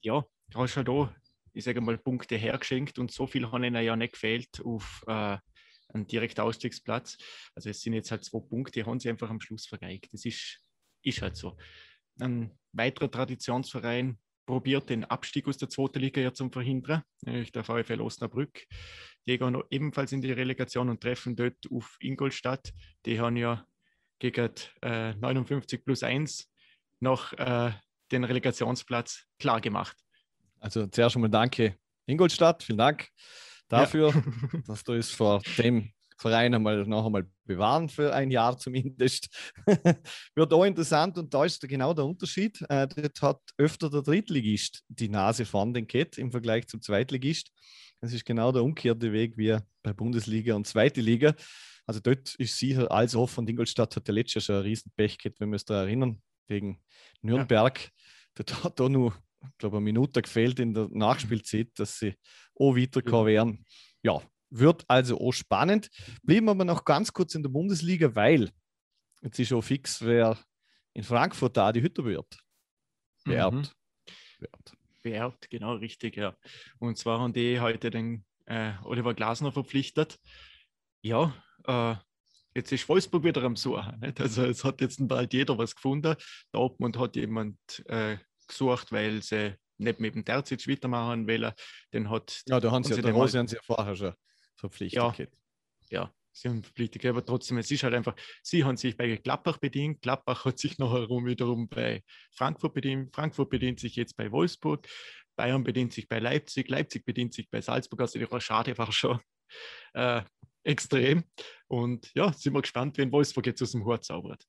ja, 0.00 0.24
da 0.48 0.58
hast 0.58 0.74
du 0.74 0.78
halt 0.78 0.88
auch, 0.88 1.10
ich 1.52 1.62
sage 1.62 1.80
mal, 1.80 1.96
Punkte 1.96 2.34
hergeschenkt 2.34 2.98
und 2.98 3.12
so 3.12 3.28
viel 3.28 3.48
haben 3.52 3.62
ihnen 3.62 3.84
ja 3.84 3.94
nicht 3.94 4.14
gefehlt 4.14 4.60
auf 4.64 5.04
äh, 5.06 5.38
einen 5.94 6.08
direkten 6.08 6.40
Ausstiegsplatz. 6.40 7.18
Also 7.54 7.70
es 7.70 7.82
sind 7.82 7.92
jetzt 7.92 8.10
halt 8.10 8.24
zwei 8.24 8.40
Punkte, 8.40 8.80
die 8.80 8.84
haben 8.84 8.98
sie 8.98 9.10
einfach 9.10 9.30
am 9.30 9.40
Schluss 9.40 9.64
vergeigt. 9.64 10.12
Das 10.12 10.24
ist, 10.24 10.58
ist 11.02 11.22
halt 11.22 11.36
so. 11.36 11.56
Ein 12.18 12.50
weiterer 12.72 13.08
Traditionsverein 13.08 14.18
probiert 14.46 14.88
den 14.88 15.04
Abstieg 15.04 15.48
aus 15.48 15.58
der 15.58 15.68
zweiten 15.68 15.98
Liga 15.98 16.20
ja 16.20 16.32
zum 16.32 16.52
verhindern, 16.52 17.02
nämlich 17.22 17.52
der 17.52 17.64
VfL 17.64 18.00
Osnabrück. 18.00 18.64
Die 19.26 19.38
gehen 19.38 19.60
ebenfalls 19.70 20.12
in 20.12 20.22
die 20.22 20.32
Relegation 20.32 20.88
und 20.88 21.02
treffen 21.02 21.34
dort 21.34 21.56
auf 21.70 21.96
Ingolstadt. 22.00 22.72
Die 23.04 23.20
haben 23.20 23.36
ja 23.36 23.66
gegen 24.18 24.50
äh, 24.82 25.14
59 25.14 25.84
plus 25.84 26.02
1 26.02 26.48
noch 27.00 27.32
äh, 27.34 27.72
den 28.12 28.24
Relegationsplatz 28.24 29.24
klar 29.38 29.60
gemacht. 29.60 29.96
Also 30.60 30.86
zuerst 30.86 31.16
einmal 31.16 31.30
danke 31.30 31.76
Ingolstadt, 32.06 32.62
vielen 32.62 32.78
Dank 32.78 33.08
dafür, 33.68 34.10
ja. 34.14 34.60
dass 34.66 34.84
du 34.84 34.92
es 34.92 35.10
vor 35.10 35.42
dem 35.58 35.92
Verein 36.16 36.54
einmal 36.54 36.86
noch 36.86 37.06
einmal 37.06 37.26
bewahren 37.44 37.88
für 37.88 38.14
ein 38.14 38.30
Jahr 38.30 38.58
zumindest. 38.58 39.28
Wird 40.34 40.52
auch 40.52 40.64
interessant 40.64 41.18
und 41.18 41.32
da 41.32 41.44
ist 41.44 41.66
genau 41.68 41.92
der 41.94 42.04
Unterschied. 42.04 42.60
Äh, 42.68 42.88
dort 42.88 43.22
hat 43.22 43.40
öfter 43.58 43.90
der 43.90 44.02
Drittligist 44.02 44.82
die 44.88 45.08
Nase 45.08 45.44
vorn 45.44 45.74
den 45.74 45.86
Kett 45.86 46.18
im 46.18 46.30
Vergleich 46.30 46.66
zum 46.68 46.80
Zweitligist. 46.80 47.52
Das 48.00 48.12
ist 48.12 48.24
genau 48.24 48.52
der 48.52 48.62
umgekehrte 48.62 49.12
Weg 49.12 49.36
wie 49.36 49.56
bei 49.82 49.92
Bundesliga 49.92 50.54
und 50.54 50.66
Zweite 50.66 51.00
Liga. 51.00 51.34
Also 51.86 52.00
dort 52.00 52.34
ist 52.34 52.58
sicher 52.58 52.90
alles 52.90 53.14
offen 53.14 53.40
und 53.40 53.50
Ingolstadt 53.50 53.94
hat 53.94 54.08
ja 54.08 54.14
letztes 54.14 54.34
Jahr 54.34 54.42
schon 54.42 54.54
einen 54.56 54.64
riesen 54.64 54.92
Pech 54.96 55.18
gehabt, 55.18 55.40
wenn 55.40 55.50
wir 55.50 55.54
uns 55.54 55.64
da 55.64 55.82
erinnern, 55.82 56.20
gegen 56.48 56.82
Nürnberg. 57.22 57.80
Ja. 57.80 57.90
Dort 58.34 58.64
hat 58.64 58.80
da 58.80 58.88
nur, 58.88 59.14
ich 59.42 59.58
glaube, 59.58 59.76
eine 59.76 59.84
Minute 59.84 60.20
gefehlt 60.20 60.58
in 60.58 60.74
der 60.74 60.88
Nachspielzeit, 60.90 61.70
dass 61.76 61.98
sie 61.98 62.14
auch 62.58 62.76
weiterkommen 62.76 63.26
werden. 63.26 63.64
Ja, 64.02 64.20
wird 64.50 64.84
also 64.88 65.20
auch 65.20 65.32
spannend. 65.32 65.90
Blieben 66.22 66.48
aber 66.48 66.64
noch 66.64 66.84
ganz 66.84 67.12
kurz 67.12 67.34
in 67.34 67.42
der 67.42 67.50
Bundesliga, 67.50 68.14
weil 68.14 68.50
jetzt 69.22 69.38
ist 69.38 69.48
schon 69.48 69.62
fix, 69.62 70.02
wer 70.02 70.38
in 70.94 71.02
Frankfurt 71.02 71.56
da 71.56 71.72
die 71.72 71.82
Hütte 71.82 72.04
wird. 72.04 72.38
Wert. 73.24 73.52
Mhm. 73.52 73.68
Wert. 74.38 74.72
Wert, 75.02 75.50
genau 75.50 75.74
richtig, 75.74 76.16
ja. 76.16 76.36
Und 76.78 76.98
zwar 76.98 77.20
haben 77.20 77.32
die 77.32 77.60
heute 77.60 77.90
den 77.90 78.24
äh, 78.46 78.72
Oliver 78.82 79.14
Glasner 79.14 79.52
verpflichtet. 79.52 80.18
Ja, 81.02 81.34
äh, 81.66 81.94
jetzt 82.54 82.72
ist 82.72 82.88
Wolfsburg 82.88 83.24
wieder 83.24 83.42
am 83.42 83.56
Suchen. 83.56 84.00
Nicht? 84.00 84.20
Also 84.20 84.44
es 84.44 84.64
hat 84.64 84.80
jetzt 84.80 84.98
bald 85.06 85.32
jeder 85.32 85.56
was 85.58 85.74
gefunden. 85.74 86.16
Der 86.52 86.60
Obmann 86.60 86.98
hat 86.98 87.16
jemand 87.16 87.58
äh, 87.86 88.16
gesucht, 88.48 88.90
weil 88.92 89.22
sie 89.22 89.54
nicht 89.78 90.00
mit 90.00 90.14
dem 90.14 90.24
Terzic 90.24 90.66
weitermachen 90.66 91.28
wollen. 91.28 91.52
Den 91.92 92.10
hat, 92.10 92.42
ja, 92.46 92.58
da 92.58 92.70
haben 92.70 92.82
sie 92.82 93.00
ja, 93.00 93.10
Rose 93.10 93.38
haben 93.38 93.48
sie 93.48 93.56
ja 93.56 93.62
vorher 93.62 93.94
schon 93.94 94.14
verpflichtet. 94.56 95.18
Ja, 95.18 95.26
ja, 95.90 96.14
sie 96.32 96.48
haben 96.48 96.62
verpflichtet, 96.62 97.04
aber 97.06 97.24
trotzdem, 97.24 97.58
es 97.58 97.70
ist 97.70 97.82
halt 97.82 97.94
einfach, 97.94 98.14
sie 98.42 98.64
haben 98.64 98.76
sich 98.76 98.96
bei 98.96 99.16
Gladbach 99.16 99.58
bedient, 99.58 100.02
Gladbach 100.02 100.44
hat 100.44 100.58
sich 100.58 100.78
nachher 100.78 101.08
wiederum 101.08 101.68
bei 101.68 102.02
Frankfurt 102.32 102.74
bedient, 102.74 103.14
Frankfurt 103.14 103.50
bedient 103.50 103.80
sich 103.80 103.96
jetzt 103.96 104.16
bei 104.16 104.30
Wolfsburg, 104.32 104.86
Bayern 105.36 105.64
bedient 105.64 105.92
sich 105.92 106.08
bei 106.08 106.18
Leipzig, 106.18 106.68
Leipzig 106.68 107.04
bedient 107.04 107.34
sich 107.34 107.48
bei 107.50 107.60
Salzburg, 107.60 108.00
also 108.00 108.18
die 108.18 108.40
schade 108.40 108.76
war 108.78 108.90
schon. 108.90 109.20
Äh, 109.92 110.22
extrem. 110.64 111.24
Und 111.68 112.12
ja, 112.14 112.32
sind 112.32 112.52
wir 112.52 112.62
gespannt, 112.62 112.98
wenn 112.98 113.12
Wolfsburg 113.12 113.46
jetzt 113.46 113.62
aus 113.62 113.72
dem 113.72 113.84
Hort 113.84 114.04
zaubert. 114.04 114.44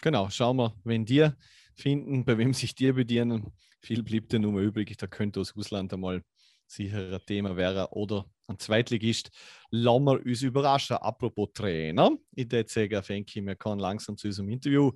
Genau, 0.00 0.28
schauen 0.30 0.58
wir, 0.58 0.76
wenn 0.84 1.04
dir 1.04 1.36
finden, 1.76 2.24
bei 2.24 2.38
wem 2.38 2.54
sich 2.54 2.74
dir 2.74 2.94
bedienen. 2.94 3.52
Viel 3.80 4.02
blieb 4.02 4.28
dir 4.28 4.38
nur 4.38 4.52
mehr 4.52 4.62
übrig. 4.62 4.96
Da 4.96 5.06
könnte 5.06 5.40
aus 5.40 5.56
Russland 5.56 5.92
einmal 5.92 6.22
sicher 6.68 7.12
ein 7.12 7.20
Thema 7.26 7.56
wäre 7.56 7.88
oder 7.92 8.26
ein 8.46 8.58
Zweitligist. 8.58 9.30
Lassen 9.70 10.04
wir 10.04 10.24
uns 10.24 10.42
überraschen. 10.42 10.96
Apropos 10.96 11.50
Trainer, 11.52 12.10
ich 12.34 12.50
würde 12.50 12.70
sagen, 12.70 13.02
Fenki, 13.02 13.44
wir 13.44 13.56
kommen 13.56 13.80
langsam 13.80 14.16
zu 14.16 14.28
unserem 14.28 14.48
Interview 14.50 14.92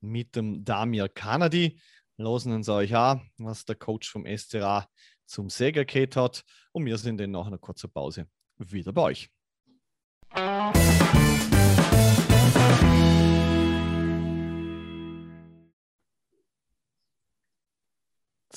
mit 0.00 0.36
dem 0.36 0.64
Damir 0.64 1.08
Kanadi. 1.08 1.80
Losen 2.16 2.52
uns 2.52 2.68
euch 2.68 2.94
an, 2.94 3.28
was 3.38 3.64
der 3.64 3.74
Coach 3.74 4.10
vom 4.10 4.24
SCA 4.26 4.86
zum 5.26 5.50
Säger 5.50 5.84
geht 5.84 6.16
hat. 6.16 6.44
Und 6.72 6.86
wir 6.86 6.98
sind 6.98 7.18
dann 7.18 7.32
nach 7.32 7.46
einer 7.46 7.58
kurzen 7.58 7.90
Pause 7.90 8.28
wieder 8.56 8.92
bei 8.92 9.02
euch. 9.02 9.30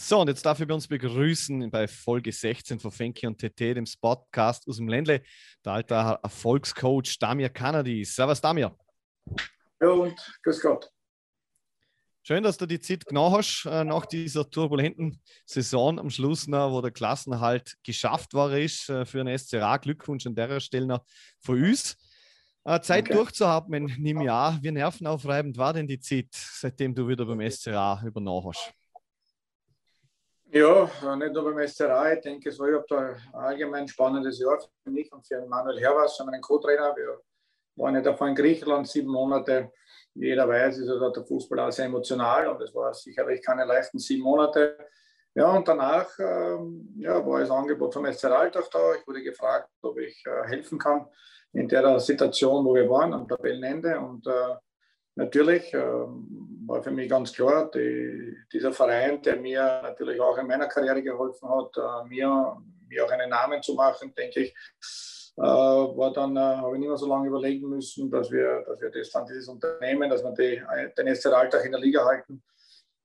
So, 0.07 0.21
und 0.21 0.29
jetzt 0.29 0.45
darf 0.45 0.57
ich 0.61 0.65
bei 0.65 0.73
uns 0.73 0.87
begrüßen 0.87 1.69
bei 1.69 1.85
Folge 1.85 2.31
16 2.31 2.79
von 2.79 2.91
Fenki 2.91 3.27
und 3.27 3.39
TT, 3.39 3.59
dem 3.59 3.85
Spotcast 3.85 4.65
aus 4.65 4.77
dem 4.77 4.87
Ländle, 4.87 5.21
der 5.65 5.73
alte 5.73 5.95
Erfolgscoach 6.23 7.19
Damir 7.19 7.49
Kanadi. 7.49 8.05
Servus, 8.05 8.39
Damir. 8.39 8.73
Ja, 9.81 9.89
und 9.89 10.15
grüß 10.43 10.61
Gott. 10.61 10.89
Schön, 12.23 12.41
dass 12.41 12.55
du 12.55 12.65
die 12.65 12.79
Zeit 12.79 13.05
genau 13.05 13.37
hast 13.37 13.65
äh, 13.65 13.83
nach 13.83 14.05
dieser 14.05 14.49
turbulenten 14.49 15.21
Saison 15.45 15.99
am 15.99 16.09
Schluss, 16.09 16.47
noch, 16.47 16.71
wo 16.71 16.79
der 16.79 16.91
Klassenhalt 16.91 17.75
geschafft 17.83 18.33
war 18.33 18.57
ist 18.57 18.87
äh, 18.87 19.03
für 19.03 19.19
einen 19.19 19.37
SCRA. 19.37 19.75
Glückwunsch 19.75 20.25
an 20.25 20.35
der 20.35 20.61
Stelle 20.61 20.87
noch 20.87 21.03
von 21.41 21.61
uns. 21.61 21.97
Äh, 22.63 22.79
Zeit 22.79 23.07
okay. 23.07 23.13
durchzuatmen 23.13 23.89
im 23.89 24.21
Jahr. 24.21 24.57
Wie 24.61 24.71
nervenaufreibend 24.71 25.57
war 25.57 25.73
denn 25.73 25.85
die 25.85 25.99
Zeit, 25.99 26.29
seitdem 26.31 26.95
du 26.95 27.09
wieder 27.09 27.25
beim 27.25 27.41
SCRA 27.51 28.01
übernommen 28.05 28.47
hast? 28.47 28.73
Ja, 30.49 30.89
nicht 31.17 31.33
nur 31.33 31.43
beim 31.43 31.67
SCRA. 31.67 32.13
Ich 32.13 32.21
denke, 32.21 32.49
es 32.49 32.57
war 32.57 32.67
überhaupt 32.67 32.91
ein 32.93 33.15
allgemein 33.33 33.87
spannendes 33.87 34.39
Jahr 34.39 34.57
für 34.83 34.89
mich 34.89 35.11
und 35.11 35.27
für 35.27 35.45
Manuel 35.45 35.79
Herwas, 35.79 36.17
meinen 36.25 36.41
Co-Trainer. 36.41 36.95
Wir 36.95 37.19
waren 37.75 37.95
ja 37.95 38.01
davor 38.01 38.29
in 38.29 38.35
Griechenland 38.35 38.87
sieben 38.87 39.09
Monate. 39.09 39.73
Jeder 40.13 40.47
weiß, 40.47 40.77
ist 40.77 40.87
ja 40.87 41.09
der 41.09 41.25
Fußball 41.25 41.59
auch 41.59 41.71
sehr 41.71 41.85
emotional 41.85 42.47
und 42.47 42.61
es 42.61 42.73
war 42.73 42.93
sicherlich 42.93 43.43
keine 43.43 43.65
leichten 43.65 43.99
sieben 43.99 44.23
Monate. 44.23 44.77
Ja, 45.35 45.51
und 45.51 45.67
danach 45.67 46.07
ähm, 46.17 46.95
ja, 46.97 47.23
war 47.25 47.41
das 47.41 47.51
Angebot 47.51 47.93
vom 47.93 48.11
SCRA 48.11 48.37
Alltag 48.37 48.71
da. 48.71 48.95
Ich 48.95 49.05
wurde 49.05 49.21
gefragt, 49.21 49.69
ob 49.81 49.99
ich 49.99 50.23
äh, 50.25 50.47
helfen 50.47 50.79
kann 50.79 51.07
in 51.51 51.67
der 51.67 51.99
Situation, 51.99 52.65
wo 52.65 52.73
wir 52.73 52.89
waren, 52.89 53.13
am 53.13 53.27
Tabellenende. 53.27 53.99
Und 53.99 54.25
äh, 54.25 54.55
natürlich 55.17 55.73
äh, 55.73 55.81
war 56.67 56.83
für 56.83 56.91
mich 56.91 57.09
ganz 57.09 57.33
klar, 57.33 57.69
die, 57.73 58.35
dieser 58.51 58.71
Verein, 58.71 59.21
der 59.21 59.37
mir 59.37 59.81
natürlich 59.81 60.19
auch 60.19 60.37
in 60.37 60.47
meiner 60.47 60.67
Karriere 60.67 61.01
geholfen 61.01 61.49
hat, 61.49 61.77
äh, 61.77 62.07
mir, 62.07 62.57
mir 62.87 63.05
auch 63.05 63.11
einen 63.11 63.29
Namen 63.29 63.61
zu 63.63 63.73
machen, 63.73 64.13
denke 64.15 64.41
ich, 64.41 64.55
äh, 65.37 65.41
war 65.41 66.11
dann, 66.13 66.35
äh, 66.35 66.39
habe 66.39 66.75
ich 66.75 66.79
nicht 66.79 66.89
mehr 66.89 66.97
so 66.97 67.07
lange 67.07 67.27
überlegen 67.27 67.69
müssen, 67.69 68.09
dass 68.11 68.31
wir, 68.31 68.63
dass 68.67 68.81
wir 68.81 68.89
das 68.89 69.11
dann 69.11 69.25
dieses 69.25 69.47
Unternehmen, 69.47 70.09
dass 70.09 70.23
wir 70.23 70.31
die, 70.31 70.61
den 70.97 71.15
SC 71.15 71.27
Alltag 71.27 71.65
in 71.65 71.71
der 71.71 71.81
Liga 71.81 72.05
halten. 72.05 72.43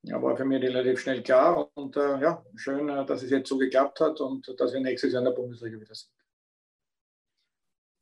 Ja, 0.04 0.20
war 0.20 0.36
für 0.36 0.44
mich 0.44 0.60
relativ 0.60 0.98
schnell 0.98 1.22
klar 1.22 1.70
und 1.74 1.94
ja, 1.94 2.44
schön, 2.56 2.88
dass 2.88 3.22
es 3.22 3.30
jetzt 3.30 3.48
so 3.48 3.56
geklappt 3.56 4.00
hat 4.00 4.20
und 4.20 4.52
dass 4.58 4.72
wir 4.72 4.80
nächstes 4.80 5.12
Jahr 5.12 5.20
in 5.20 5.26
der 5.26 5.32
Bundesliga 5.32 5.80
wieder 5.80 5.94
sind. 5.94 6.10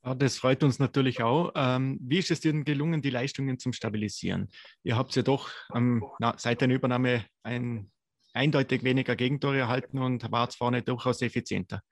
Ja, 0.04 0.14
das 0.14 0.38
freut 0.38 0.62
uns 0.62 0.78
natürlich 0.78 1.23
auch. 1.23 1.52
Ähm, 1.54 1.99
wie 2.02 2.19
ist 2.19 2.30
es 2.30 2.40
denn 2.40 2.64
gelungen, 2.64 3.02
die 3.02 3.11
Leistungen 3.11 3.59
zu 3.59 3.73
stabilisieren? 3.73 4.49
Ihr 4.83 4.97
habt 4.97 5.14
ja 5.14 5.23
doch 5.23 5.50
ähm, 5.75 6.02
na, 6.19 6.35
seit 6.38 6.62
der 6.62 6.69
Übernahme 6.69 7.26
ein, 7.42 7.90
eindeutig 8.33 8.83
weniger 8.83 9.14
Gegentore 9.14 9.59
erhalten 9.59 9.99
und 9.99 10.30
wart 10.33 10.54
vorne 10.54 10.83
durchaus 10.83 11.21
effizienter. 11.21 11.83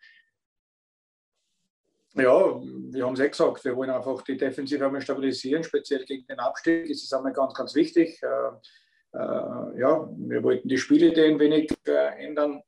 Ja, 2.14 2.60
wir 2.60 3.04
haben 3.04 3.14
es 3.14 3.20
eh 3.20 3.28
gesagt, 3.28 3.64
wir 3.64 3.76
wollen 3.76 3.90
einfach 3.90 4.22
die 4.22 4.36
Defensive 4.36 4.84
einmal 4.84 5.02
stabilisieren, 5.02 5.62
speziell 5.62 6.04
gegen 6.06 6.26
den 6.26 6.40
Abstieg. 6.40 6.88
Das 6.88 7.02
ist 7.02 7.12
einmal 7.12 7.34
ganz, 7.34 7.52
ganz 7.52 7.74
wichtig. 7.74 8.20
Äh, 8.22 9.18
äh, 9.18 9.80
ja, 9.80 10.08
wir 10.16 10.42
wollten 10.42 10.68
die 10.68 10.78
Spielideen 10.78 11.38
wenig 11.38 11.70
äh, 11.86 12.24
ändern. 12.24 12.62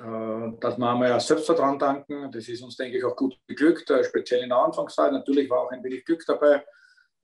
Äh, 0.00 0.52
dass 0.60 0.76
wir 0.76 0.90
einmal 0.90 1.20
Selbstvertrauen 1.20 1.78
danken. 1.78 2.30
Das 2.32 2.48
ist 2.48 2.62
uns, 2.62 2.76
denke 2.76 2.98
ich, 2.98 3.04
auch 3.04 3.14
gut 3.14 3.36
geglückt, 3.46 3.90
äh, 3.90 4.02
speziell 4.02 4.42
in 4.42 4.48
der 4.48 4.58
Anfangszeit. 4.58 5.12
Natürlich 5.12 5.48
war 5.48 5.60
auch 5.60 5.70
ein 5.70 5.84
wenig 5.84 6.04
Glück 6.04 6.24
dabei. 6.26 6.64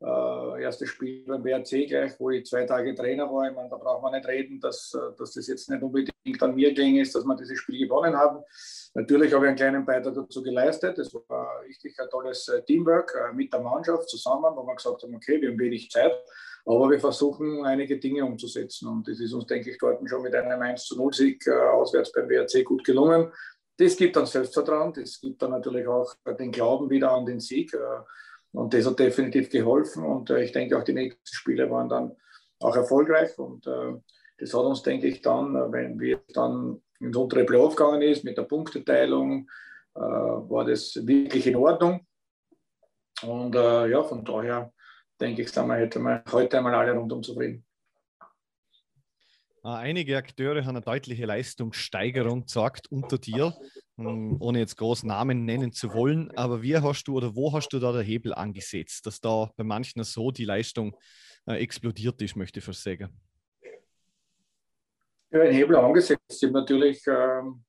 Äh, 0.03 0.63
erstes 0.63 0.89
Spiel 0.89 1.25
beim 1.27 1.45
WRC 1.45 1.87
gleich, 1.87 2.19
wo 2.19 2.31
ich 2.31 2.47
zwei 2.47 2.65
Tage 2.65 2.95
Trainer 2.95 3.31
war. 3.31 3.51
Ich 3.51 3.55
meine, 3.55 3.69
da 3.69 3.77
braucht 3.77 4.03
man 4.03 4.13
nicht 4.13 4.27
reden, 4.27 4.61
dass, 4.61 4.95
äh, 4.95 5.17
dass 5.19 5.33
das 5.33 5.49
jetzt 5.49 5.69
nicht 5.69 5.83
unbedingt 5.83 6.43
an 6.43 6.55
mir 6.55 6.73
gelingen 6.73 7.03
ist, 7.03 7.15
dass 7.15 7.25
wir 7.25 7.37
dieses 7.37 7.59
Spiel 7.59 7.87
gewonnen 7.87 8.17
haben. 8.17 8.43
Natürlich 8.95 9.33
habe 9.35 9.47
ich 9.47 9.49
einen 9.49 9.57
kleinen 9.57 9.85
Beitrag 9.85 10.15
dazu 10.15 10.43
geleistet. 10.43 10.97
Es 10.99 11.13
war 11.13 11.61
richtig 11.63 11.99
ein 11.99 12.09
tolles 12.09 12.51
Teamwork 12.67 13.13
mit 13.35 13.53
der 13.53 13.61
Mannschaft 13.61 14.09
zusammen, 14.09 14.55
wo 14.55 14.63
wir 14.65 14.77
gesagt 14.77 15.03
haben, 15.03 15.15
okay, 15.15 15.41
wir 15.41 15.51
haben 15.51 15.59
wenig 15.59 15.91
Zeit. 15.91 16.13
Aber 16.67 16.91
wir 16.91 17.01
versuchen 17.01 17.65
einige 17.65 17.99
Dinge 17.99 18.25
umzusetzen 18.25 18.89
und 18.89 19.09
das 19.09 19.21
ist 19.21 19.33
uns, 19.33 19.47
denke 19.47 19.71
ich, 19.71 19.79
dort 19.79 20.07
schon 20.09 20.23
mit 20.23 20.35
einem 20.35 20.61
1 20.61 20.85
zu 20.85 20.97
0 20.97 21.13
Sieg 21.13 21.47
äh, 21.47 21.53
auswärts 21.53 22.13
beim 22.13 22.29
WRC 22.29 22.65
gut 22.65 22.85
gelungen. 22.85 23.33
Das 23.77 23.97
gibt 23.97 24.17
dann 24.17 24.27
Selbstvertrauen, 24.27 24.93
das 24.93 25.21
gibt 25.21 25.41
dann 25.41 25.53
natürlich 25.53 25.87
auch 25.87 26.15
den 26.39 26.53
Glauben 26.53 26.91
wieder 26.91 27.13
an 27.13 27.25
den 27.25 27.41
Sieg 27.41 27.73
äh, 27.73 27.79
und 28.53 28.75
das 28.75 28.87
hat 28.87 28.99
definitiv 28.99 29.49
geholfen 29.49 30.05
und 30.05 30.29
äh, 30.31 30.45
ich 30.45 30.53
denke 30.53 30.77
auch 30.77 30.85
die 30.85 30.93
nächsten 30.93 31.21
Spiele 31.25 31.71
waren 31.71 31.89
dann 31.89 32.17
auch 32.61 32.77
erfolgreich 32.77 33.39
und 33.39 33.67
das 33.67 34.53
hat 34.53 34.61
uns, 34.61 34.83
denke 34.83 35.07
ich, 35.07 35.23
dann, 35.23 35.55
wenn 35.73 35.99
wir 35.99 36.21
dann 36.35 36.83
ins 36.99 37.17
untere 37.17 37.45
Playoff 37.45 37.75
gegangen 37.75 38.03
ist 38.03 38.23
mit 38.23 38.37
der 38.37 38.43
Punkteteilung, 38.43 39.49
war 39.95 40.67
das 40.67 40.95
wirklich 41.07 41.47
in 41.47 41.57
Ordnung. 41.57 42.07
Und 43.23 43.55
ja, 43.55 44.03
von 44.03 44.27
daher 44.27 44.75
denke 45.21 45.43
ich, 45.43 45.51
sind 45.51 45.67
wir 45.67 45.79
heute, 45.79 45.99
mal, 45.99 46.23
heute 46.31 46.59
einmal 46.59 46.75
alle 46.75 46.93
rundum 46.93 47.23
zufrieden. 47.23 47.65
Ah, 49.63 49.77
einige 49.77 50.17
Akteure 50.17 50.65
haben 50.65 50.77
eine 50.77 50.81
deutliche 50.81 51.27
Leistungssteigerung 51.27 52.47
gesagt 52.47 52.91
unter 52.91 53.19
dir, 53.19 53.55
hm, 53.99 54.39
ohne 54.41 54.59
jetzt 54.59 54.77
groß 54.77 55.03
Namen 55.03 55.45
nennen 55.45 55.73
zu 55.73 55.93
wollen. 55.93 56.31
Aber 56.35 56.63
wie 56.63 56.79
hast 56.79 57.05
du 57.05 57.19
oder 57.19 57.37
wo 57.37 57.53
hast 57.53 57.69
du 57.69 57.79
da 57.79 57.93
den 57.93 58.03
Hebel 58.03 58.33
angesetzt, 58.33 59.05
dass 59.05 59.21
da 59.21 59.51
bei 59.57 59.65
manchen 59.65 60.03
so 60.03 60.31
die 60.31 60.47
Leistung 60.47 60.97
äh, 61.47 61.57
explodiert 61.63 62.23
ist, 62.23 62.37
möchte 62.37 62.61
ich 62.61 62.65
fast 62.65 62.83
sagen? 62.83 63.11
Ja, 65.31 65.43
ein 65.43 65.53
Hebel 65.53 65.77
angesetzt. 65.77 66.23
Ich 66.31 66.43
habe 66.43 66.55
natürlich 66.55 67.07
ähm, 67.07 67.63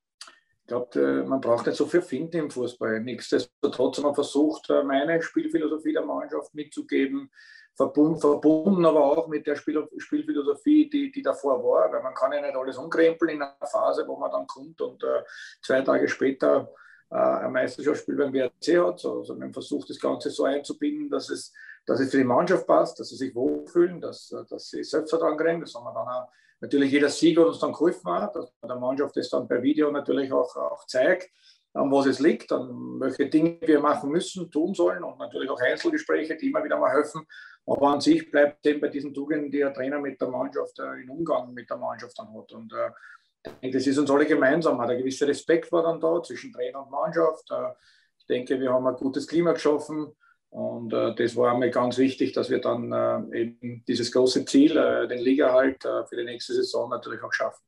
glaube, 0.72 1.24
man 1.26 1.40
braucht 1.40 1.66
nicht 1.66 1.76
so 1.76 1.86
viel 1.86 2.02
finden 2.02 2.36
im 2.38 2.50
Fußball. 2.50 3.00
Nichtsdestotrotz 3.00 3.98
haben 3.98 4.04
wir 4.04 4.14
versucht, 4.14 4.70
äh, 4.70 4.82
meine 4.82 5.20
Spielphilosophie 5.20 5.92
der 5.92 6.04
Mannschaft 6.04 6.54
mitzugeben, 6.54 7.30
verbunden, 7.74 8.84
aber 8.84 9.02
auch 9.04 9.28
mit 9.28 9.46
der 9.46 9.56
Spiel, 9.56 9.86
Spielphilosophie, 9.96 10.90
die, 10.90 11.10
die 11.10 11.22
davor 11.22 11.62
war, 11.64 11.90
weil 11.90 12.02
man 12.02 12.14
kann 12.14 12.32
ja 12.32 12.40
nicht 12.40 12.54
alles 12.54 12.76
umkrempeln 12.76 13.30
in 13.30 13.42
einer 13.42 13.56
Phase, 13.66 14.06
wo 14.06 14.16
man 14.16 14.30
dann 14.30 14.46
kommt 14.46 14.80
und 14.82 15.02
äh, 15.02 15.22
zwei 15.62 15.80
Tage 15.80 16.06
später 16.06 16.70
äh, 17.10 17.16
ein 17.16 17.52
Meisterschaftsspiel 17.52 18.16
beim 18.16 18.32
WRC 18.32 18.78
hat. 18.78 19.04
Also 19.04 19.34
man 19.36 19.52
versucht 19.52 19.88
das 19.88 19.98
Ganze 19.98 20.30
so 20.30 20.44
einzubinden, 20.44 21.08
dass 21.08 21.30
es, 21.30 21.52
dass 21.86 22.00
es 22.00 22.10
für 22.10 22.18
die 22.18 22.24
Mannschaft 22.24 22.66
passt, 22.66 23.00
dass 23.00 23.08
sie 23.08 23.16
sich 23.16 23.34
wohlfühlen, 23.34 24.00
dass, 24.00 24.28
dass 24.50 24.68
sie 24.68 24.84
Selbstvertrauen 24.84 25.38
kriegen. 25.38 25.60
Das 25.60 25.74
haben 25.74 25.84
wir 25.84 25.94
dann 25.94 26.08
auch 26.08 26.28
Natürlich 26.62 26.92
jeder 26.92 27.08
Sieg 27.08 27.36
hat 27.38 27.46
uns 27.46 27.58
dann 27.58 27.72
geholfen, 27.72 28.04
dass 28.04 28.52
man 28.60 28.68
der 28.68 28.76
Mannschaft 28.76 29.16
das 29.16 29.28
dann 29.28 29.48
per 29.48 29.60
Video 29.64 29.90
natürlich 29.90 30.32
auch, 30.32 30.54
auch 30.54 30.86
zeigt, 30.86 31.28
an 31.74 31.90
was 31.90 32.06
es 32.06 32.20
liegt, 32.20 32.52
an 32.52 33.00
welche 33.00 33.28
Dinge 33.28 33.58
wir 33.62 33.80
machen 33.80 34.10
müssen, 34.10 34.48
tun 34.48 34.72
sollen 34.72 35.02
und 35.02 35.18
natürlich 35.18 35.50
auch 35.50 35.60
Einzelgespräche, 35.60 36.36
die 36.36 36.50
immer 36.50 36.62
wieder 36.62 36.78
mal 36.78 36.92
helfen. 36.92 37.26
Aber 37.66 37.88
an 37.88 38.00
sich 38.00 38.30
bleibt 38.30 38.64
eben 38.64 38.80
bei 38.80 38.88
diesen 38.88 39.12
Tugenden, 39.12 39.50
die 39.50 39.58
der 39.58 39.74
Trainer 39.74 39.98
mit 39.98 40.20
der 40.20 40.28
Mannschaft 40.28 40.78
äh, 40.78 41.02
in 41.02 41.10
Umgang 41.10 41.52
mit 41.52 41.68
der 41.68 41.78
Mannschaft 41.78 42.16
dann 42.16 42.32
hat. 42.32 42.52
Und 42.52 42.72
äh, 42.72 43.72
das 43.72 43.86
ist 43.88 43.98
uns 43.98 44.10
alle 44.10 44.26
gemeinsam. 44.26 44.78
Ein 44.78 44.98
gewisser 44.98 45.26
Respekt 45.26 45.72
war 45.72 45.82
dann 45.82 46.00
da 46.00 46.22
zwischen 46.22 46.52
Trainer 46.52 46.84
und 46.84 46.92
Mannschaft. 46.92 47.50
Äh, 47.50 47.72
ich 48.18 48.26
denke, 48.26 48.60
wir 48.60 48.72
haben 48.72 48.86
ein 48.86 48.94
gutes 48.94 49.26
Klima 49.26 49.52
geschaffen. 49.52 50.14
Und 50.52 50.92
äh, 50.92 51.14
das 51.14 51.34
war 51.34 51.56
mir 51.56 51.70
ganz 51.70 51.96
wichtig, 51.96 52.32
dass 52.32 52.50
wir 52.50 52.60
dann 52.60 52.92
äh, 52.92 53.40
eben 53.40 53.82
dieses 53.88 54.12
große 54.12 54.44
Ziel, 54.44 54.76
äh, 54.76 55.08
den 55.08 55.20
Liga-Halt 55.20 55.82
äh, 55.86 56.04
für 56.04 56.16
die 56.16 56.24
nächste 56.24 56.52
Saison 56.52 56.90
natürlich 56.90 57.22
auch 57.22 57.32
schaffen. 57.32 57.64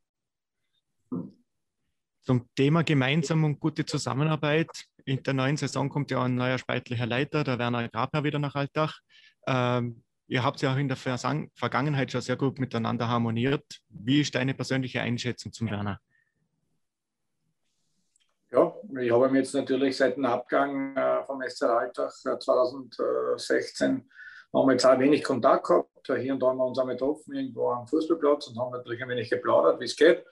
Zum 2.20 2.46
Thema 2.54 2.84
gemeinsam 2.84 3.44
und 3.44 3.58
gute 3.58 3.86
Zusammenarbeit. 3.86 4.68
In 5.06 5.22
der 5.22 5.32
neuen 5.32 5.56
Saison 5.56 5.88
kommt 5.88 6.10
ja 6.10 6.22
ein 6.22 6.34
neuer 6.34 6.58
sportlicher 6.58 7.06
Leiter, 7.06 7.42
der 7.42 7.58
Werner 7.58 7.88
Grabner, 7.88 8.22
wieder 8.22 8.38
nach 8.38 8.54
Altach. 8.54 9.00
Ähm, 9.46 10.02
ihr 10.26 10.44
habt 10.44 10.60
ja 10.60 10.74
auch 10.74 10.78
in 10.78 10.88
der 10.88 10.98
Versang 10.98 11.50
Vergangenheit 11.54 12.12
schon 12.12 12.20
sehr 12.20 12.36
gut 12.36 12.58
miteinander 12.58 13.08
harmoniert. 13.08 13.64
Wie 13.88 14.20
ist 14.20 14.34
deine 14.34 14.52
persönliche 14.52 15.00
Einschätzung 15.00 15.54
zum 15.54 15.70
Werner? 15.70 16.00
Ja, 18.52 18.74
ich 19.00 19.10
habe 19.10 19.28
ihn 19.28 19.36
jetzt 19.36 19.54
natürlich 19.54 19.96
seit 19.96 20.16
dem 20.16 20.26
Abgang 20.26 20.94
äh, 21.44 21.50
SC 21.50 21.62
Altach 21.64 22.12
2016 22.12 24.10
haben 24.52 24.68
wir 24.68 24.72
jetzt 24.72 24.86
auch 24.86 24.98
wenig 24.98 25.22
Kontakt 25.24 25.66
gehabt. 25.66 25.88
Hier 26.06 26.32
und 26.34 26.40
da 26.40 26.48
haben 26.48 26.58
wir 26.58 26.66
uns 26.66 26.78
einmal 26.78 26.94
getroffen, 26.96 27.34
irgendwo 27.34 27.70
am 27.70 27.86
Fußballplatz 27.86 28.48
und 28.48 28.58
haben 28.58 28.72
natürlich 28.72 29.02
ein 29.02 29.08
wenig 29.08 29.30
geplaudert, 29.30 29.80
wie 29.80 29.84
es 29.84 29.96
geht. 29.96 30.24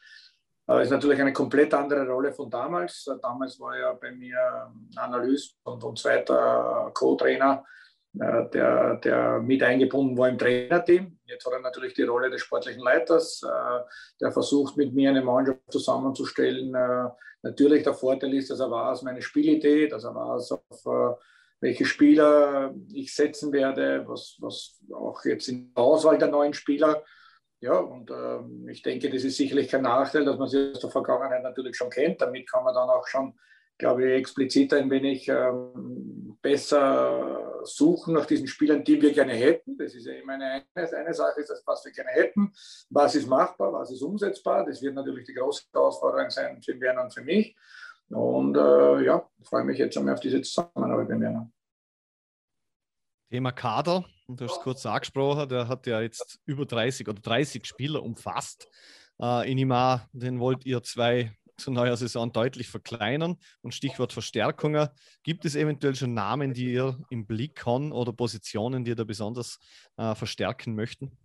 Das 0.66 0.84
ist 0.84 0.90
natürlich 0.90 1.20
eine 1.20 1.32
komplett 1.32 1.74
andere 1.74 2.06
Rolle 2.06 2.32
von 2.32 2.48
damals. 2.48 3.04
Damals 3.20 3.58
war 3.58 3.76
ja 3.76 3.92
bei 3.94 4.12
mir 4.12 4.72
Analyst 4.96 5.56
und, 5.64 5.82
und 5.82 5.98
zweiter 5.98 6.90
Co-Trainer 6.94 7.64
äh, 7.64 7.81
der, 8.14 8.96
der 8.96 9.40
mit 9.40 9.62
eingebunden 9.62 10.16
war 10.16 10.28
im 10.28 10.38
Trainerteam. 10.38 11.18
Jetzt 11.24 11.46
hat 11.46 11.52
er 11.52 11.60
natürlich 11.60 11.94
die 11.94 12.02
Rolle 12.02 12.30
des 12.30 12.42
sportlichen 12.42 12.82
Leiters, 12.82 13.42
äh, 13.42 13.80
der 14.20 14.32
versucht 14.32 14.76
mit 14.76 14.92
mir 14.92 15.10
eine 15.10 15.22
Mannschaft 15.22 15.60
zusammenzustellen. 15.70 16.74
Äh, 16.74 17.08
natürlich 17.42 17.82
der 17.82 17.94
Vorteil 17.94 18.34
ist, 18.34 18.50
dass 18.50 18.60
er 18.60 18.70
weiß 18.70 19.02
meine 19.02 19.22
Spielidee, 19.22 19.88
dass 19.88 20.04
er 20.04 20.14
weiß, 20.14 20.52
auf 20.52 21.18
welche 21.60 21.86
Spieler 21.86 22.74
ich 22.92 23.14
setzen 23.14 23.52
werde, 23.52 24.04
was, 24.06 24.36
was 24.40 24.80
auch 24.92 25.24
jetzt 25.24 25.48
in 25.48 25.72
der 25.72 25.82
Auswahl 25.82 26.18
der 26.18 26.28
neuen 26.28 26.54
Spieler. 26.54 27.04
Ja, 27.60 27.78
und 27.78 28.10
äh, 28.10 28.70
ich 28.70 28.82
denke, 28.82 29.08
das 29.08 29.22
ist 29.22 29.36
sicherlich 29.36 29.68
kein 29.68 29.82
Nachteil, 29.82 30.24
dass 30.24 30.36
man 30.36 30.48
sich 30.48 30.74
aus 30.74 30.80
der 30.80 30.90
Vergangenheit 30.90 31.44
natürlich 31.44 31.76
schon 31.76 31.90
kennt. 31.90 32.20
Damit 32.20 32.50
kann 32.50 32.64
man 32.64 32.74
dann 32.74 32.90
auch 32.90 33.06
schon 33.06 33.34
glaube 33.82 34.04
ich, 34.06 34.18
explizit 34.18 34.72
ein 34.74 34.90
wenig 34.90 35.28
ähm, 35.28 36.38
besser 36.40 37.41
suchen 37.64 38.14
nach 38.14 38.26
diesen 38.26 38.46
Spielern, 38.46 38.84
die 38.84 39.00
wir 39.00 39.12
gerne 39.12 39.34
hätten. 39.34 39.76
Das 39.76 39.94
ist 39.94 40.06
ja 40.06 40.14
immer 40.14 40.34
eine, 40.34 40.64
eine 40.74 41.14
Sache, 41.14 41.40
ist 41.40 41.50
das, 41.50 41.62
was 41.66 41.84
wir 41.84 41.92
gerne 41.92 42.10
hätten. 42.10 42.52
Was 42.90 43.14
ist 43.14 43.28
machbar, 43.28 43.72
was 43.72 43.90
ist 43.90 44.02
umsetzbar? 44.02 44.64
Das 44.66 44.82
wird 44.82 44.94
natürlich 44.94 45.26
die 45.26 45.34
große 45.34 45.64
Herausforderung 45.72 46.30
sein 46.30 46.62
für 46.62 46.78
Werner 46.80 47.04
und 47.04 47.14
für 47.14 47.22
mich. 47.22 47.56
Und 48.08 48.56
äh, 48.56 49.04
ja, 49.04 49.28
freue 49.42 49.64
mich 49.64 49.78
jetzt 49.78 49.94
schon 49.94 50.04
mal 50.04 50.14
auf 50.14 50.20
diese 50.20 50.42
Zusammenarbeit 50.42 51.08
mit 51.08 51.20
Werner. 51.20 51.50
Thema 53.30 53.52
Kader, 53.52 54.04
und 54.26 54.40
du 54.40 54.44
hast 54.44 54.58
es 54.58 54.62
kurz 54.62 54.84
angesprochen, 54.84 55.48
der 55.48 55.66
hat 55.66 55.86
ja 55.86 56.02
jetzt 56.02 56.38
über 56.44 56.66
30 56.66 57.08
oder 57.08 57.20
30 57.20 57.64
Spieler 57.64 58.02
umfasst. 58.02 58.68
Äh, 59.20 59.50
Inima, 59.50 60.06
den 60.12 60.38
wollt 60.38 60.66
ihr 60.66 60.82
zwei 60.82 61.32
zur 61.62 61.72
neuen 61.72 61.96
Saison 61.96 62.32
deutlich 62.32 62.68
verkleinern. 62.68 63.38
Und 63.62 63.74
Stichwort 63.74 64.12
Verstärkungen. 64.12 64.88
Gibt 65.22 65.44
es 65.44 65.56
eventuell 65.56 65.94
schon 65.94 66.14
Namen, 66.14 66.52
die 66.54 66.72
ihr 66.72 66.98
im 67.10 67.26
Blick 67.26 67.64
haben 67.64 67.92
oder 67.92 68.12
Positionen, 68.12 68.84
die 68.84 68.90
ihr 68.90 68.96
da 68.96 69.04
besonders 69.04 69.58
äh, 69.96 70.14
verstärken 70.14 70.74
möchten? 70.74 71.16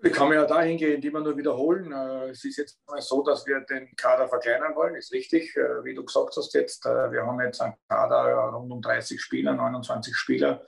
Ich 0.00 0.12
kann 0.12 0.28
mir 0.28 0.36
ja 0.36 0.44
dahin 0.44 0.76
gehen, 0.76 1.00
die 1.00 1.12
wir 1.12 1.20
nur 1.20 1.36
wiederholen. 1.36 1.90
Äh, 1.90 2.28
es 2.30 2.44
ist 2.44 2.56
jetzt 2.56 2.78
mal 2.86 3.00
so, 3.00 3.22
dass 3.24 3.44
wir 3.46 3.60
den 3.60 3.96
Kader 3.96 4.28
verkleinern 4.28 4.76
wollen, 4.76 4.94
ist 4.94 5.12
richtig, 5.12 5.56
äh, 5.56 5.84
wie 5.84 5.94
du 5.94 6.04
gesagt 6.04 6.36
hast 6.36 6.54
jetzt. 6.54 6.86
Äh, 6.86 7.10
wir 7.10 7.26
haben 7.26 7.40
jetzt 7.40 7.60
einen 7.60 7.74
Kader 7.88 8.52
rund 8.54 8.70
um 8.70 8.80
30 8.80 9.20
Spieler, 9.20 9.54
29 9.54 10.14
Spieler. 10.16 10.66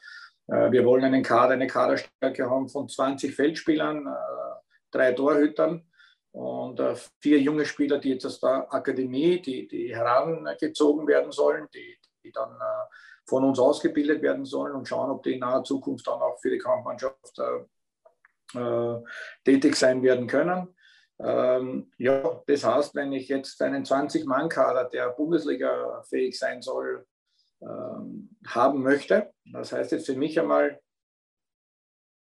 Wir 0.48 0.84
wollen 0.84 1.04
einen 1.04 1.22
Kader, 1.22 1.52
eine 1.52 1.68
Kaderstärke 1.68 2.50
haben 2.50 2.68
von 2.68 2.88
20 2.88 3.36
Feldspielern, 3.36 4.04
drei 4.90 5.12
Torhütern 5.12 5.88
und 6.32 6.78
äh, 6.78 6.94
vier 7.20 7.40
junge 7.40 7.64
Spieler, 7.64 7.98
die 7.98 8.10
jetzt 8.10 8.26
aus 8.26 8.40
der 8.40 8.72
Akademie, 8.72 9.40
die, 9.40 9.66
die 9.66 9.94
herangezogen 9.94 11.06
werden 11.06 11.32
sollen, 11.32 11.66
die, 11.74 11.98
die 12.22 12.30
dann 12.30 12.52
äh, 12.52 12.94
von 13.28 13.44
uns 13.44 13.58
ausgebildet 13.58 14.22
werden 14.22 14.44
sollen 14.44 14.74
und 14.74 14.86
schauen, 14.86 15.10
ob 15.10 15.22
die 15.22 15.34
in 15.34 15.40
naher 15.40 15.64
Zukunft 15.64 16.06
dann 16.06 16.20
auch 16.20 16.38
für 16.40 16.50
die 16.50 16.58
Kampfmannschaft 16.58 17.38
äh, 17.38 18.58
äh, 18.58 19.02
tätig 19.44 19.76
sein 19.76 20.02
werden 20.02 20.26
können. 20.26 20.74
Ähm, 21.18 21.92
ja, 21.98 22.42
das 22.46 22.64
heißt, 22.64 22.94
wenn 22.94 23.12
ich 23.12 23.28
jetzt 23.28 23.60
einen 23.60 23.84
20-Mann-Kader, 23.84 24.84
der 24.88 25.10
Bundesliga 25.10 26.02
fähig 26.08 26.38
sein 26.38 26.62
soll, 26.62 27.06
ähm, 27.60 28.30
haben 28.46 28.82
möchte, 28.82 29.30
das 29.52 29.72
heißt 29.72 29.92
jetzt 29.92 30.06
für 30.06 30.16
mich 30.16 30.40
einmal 30.40 30.80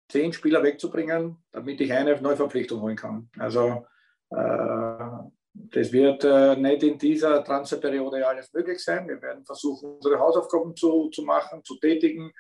zehn 0.09 0.31
Spieler 0.31 0.61
wegzubringen, 0.61 1.43
damit 1.51 1.81
ich 1.81 1.91
eine 1.91 2.21
Neuverpflichtung 2.21 2.81
holen 2.81 2.95
kann. 2.95 3.29
Also 3.39 3.87
das 4.33 5.91
wird 5.91 6.23
äh, 6.23 6.55
nicht 6.55 6.83
in 6.83 6.97
dieser 6.97 7.43
Transferperiode 7.43 8.27
alles 8.27 8.51
möglich 8.53 8.83
sein. 8.83 9.07
Wir 9.07 9.21
werden 9.21 9.45
versuchen, 9.45 9.95
unsere 9.95 10.19
Hausaufgaben 10.19 10.75
zu, 10.75 11.09
zu 11.09 11.23
machen, 11.23 11.63
zu 11.63 11.77
tätigen. 11.79 12.31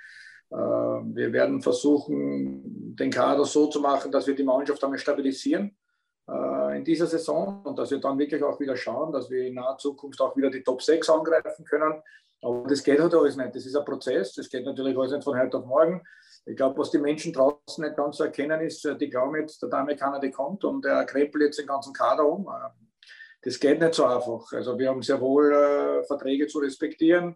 Äh, 0.49 0.55
wir 0.55 1.31
werden 1.31 1.61
versuchen, 1.61 2.95
den 2.95 3.11
Kader 3.11 3.45
so 3.45 3.67
zu 3.67 3.79
machen, 3.79 4.11
dass 4.11 4.27
wir 4.27 4.35
die 4.35 4.43
Mannschaft 4.43 4.83
einmal 4.83 4.99
stabilisieren 4.99 5.75
in 6.73 6.85
dieser 6.85 7.05
Saison 7.05 7.63
und 7.65 7.77
dass 7.77 7.91
wir 7.91 7.99
dann 7.99 8.17
wirklich 8.17 8.41
auch 8.41 8.57
wieder 8.57 8.77
schauen, 8.77 9.11
dass 9.11 9.29
wir 9.29 9.45
in 9.45 9.55
naher 9.55 9.77
Zukunft 9.77 10.21
auch 10.21 10.33
wieder 10.37 10.49
die 10.49 10.63
Top 10.63 10.81
6 10.81 11.09
angreifen 11.09 11.65
können. 11.65 12.01
Aber 12.41 12.65
das 12.67 12.81
geht 12.81 13.01
halt 13.01 13.13
alles 13.13 13.35
nicht. 13.35 13.53
Das 13.53 13.65
ist 13.65 13.75
ein 13.75 13.83
Prozess. 13.83 14.33
Das 14.33 14.49
geht 14.49 14.65
natürlich 14.65 14.97
alles 14.97 15.11
nicht 15.11 15.23
von 15.25 15.37
heute 15.37 15.57
auf 15.57 15.65
morgen. 15.65 16.01
Ich 16.45 16.57
glaube, 16.57 16.77
was 16.77 16.91
die 16.91 16.97
Menschen 16.97 17.31
draußen 17.31 17.83
nicht 17.83 17.95
ganz 17.95 18.17
so 18.17 18.25
erkennen, 18.25 18.59
ist, 18.61 18.85
äh, 18.85 18.97
die 18.97 19.09
glauben 19.09 19.37
jetzt, 19.37 19.61
der 19.63 19.73
Amerikaner, 19.73 20.19
der 20.19 20.31
kommt 20.31 20.63
und 20.65 20.85
er 20.85 21.05
krempelt 21.05 21.43
jetzt 21.43 21.59
den 21.59 21.67
ganzen 21.67 21.93
Kader 21.93 22.27
um. 22.27 22.47
Äh, 22.47 22.69
das 23.43 23.59
geht 23.59 23.79
nicht 23.79 23.93
so 23.93 24.05
einfach. 24.05 24.51
Also 24.51 24.77
wir 24.77 24.89
haben 24.89 25.01
sehr 25.01 25.19
wohl 25.19 25.53
äh, 25.53 26.03
Verträge 26.05 26.47
zu 26.47 26.59
respektieren. 26.59 27.35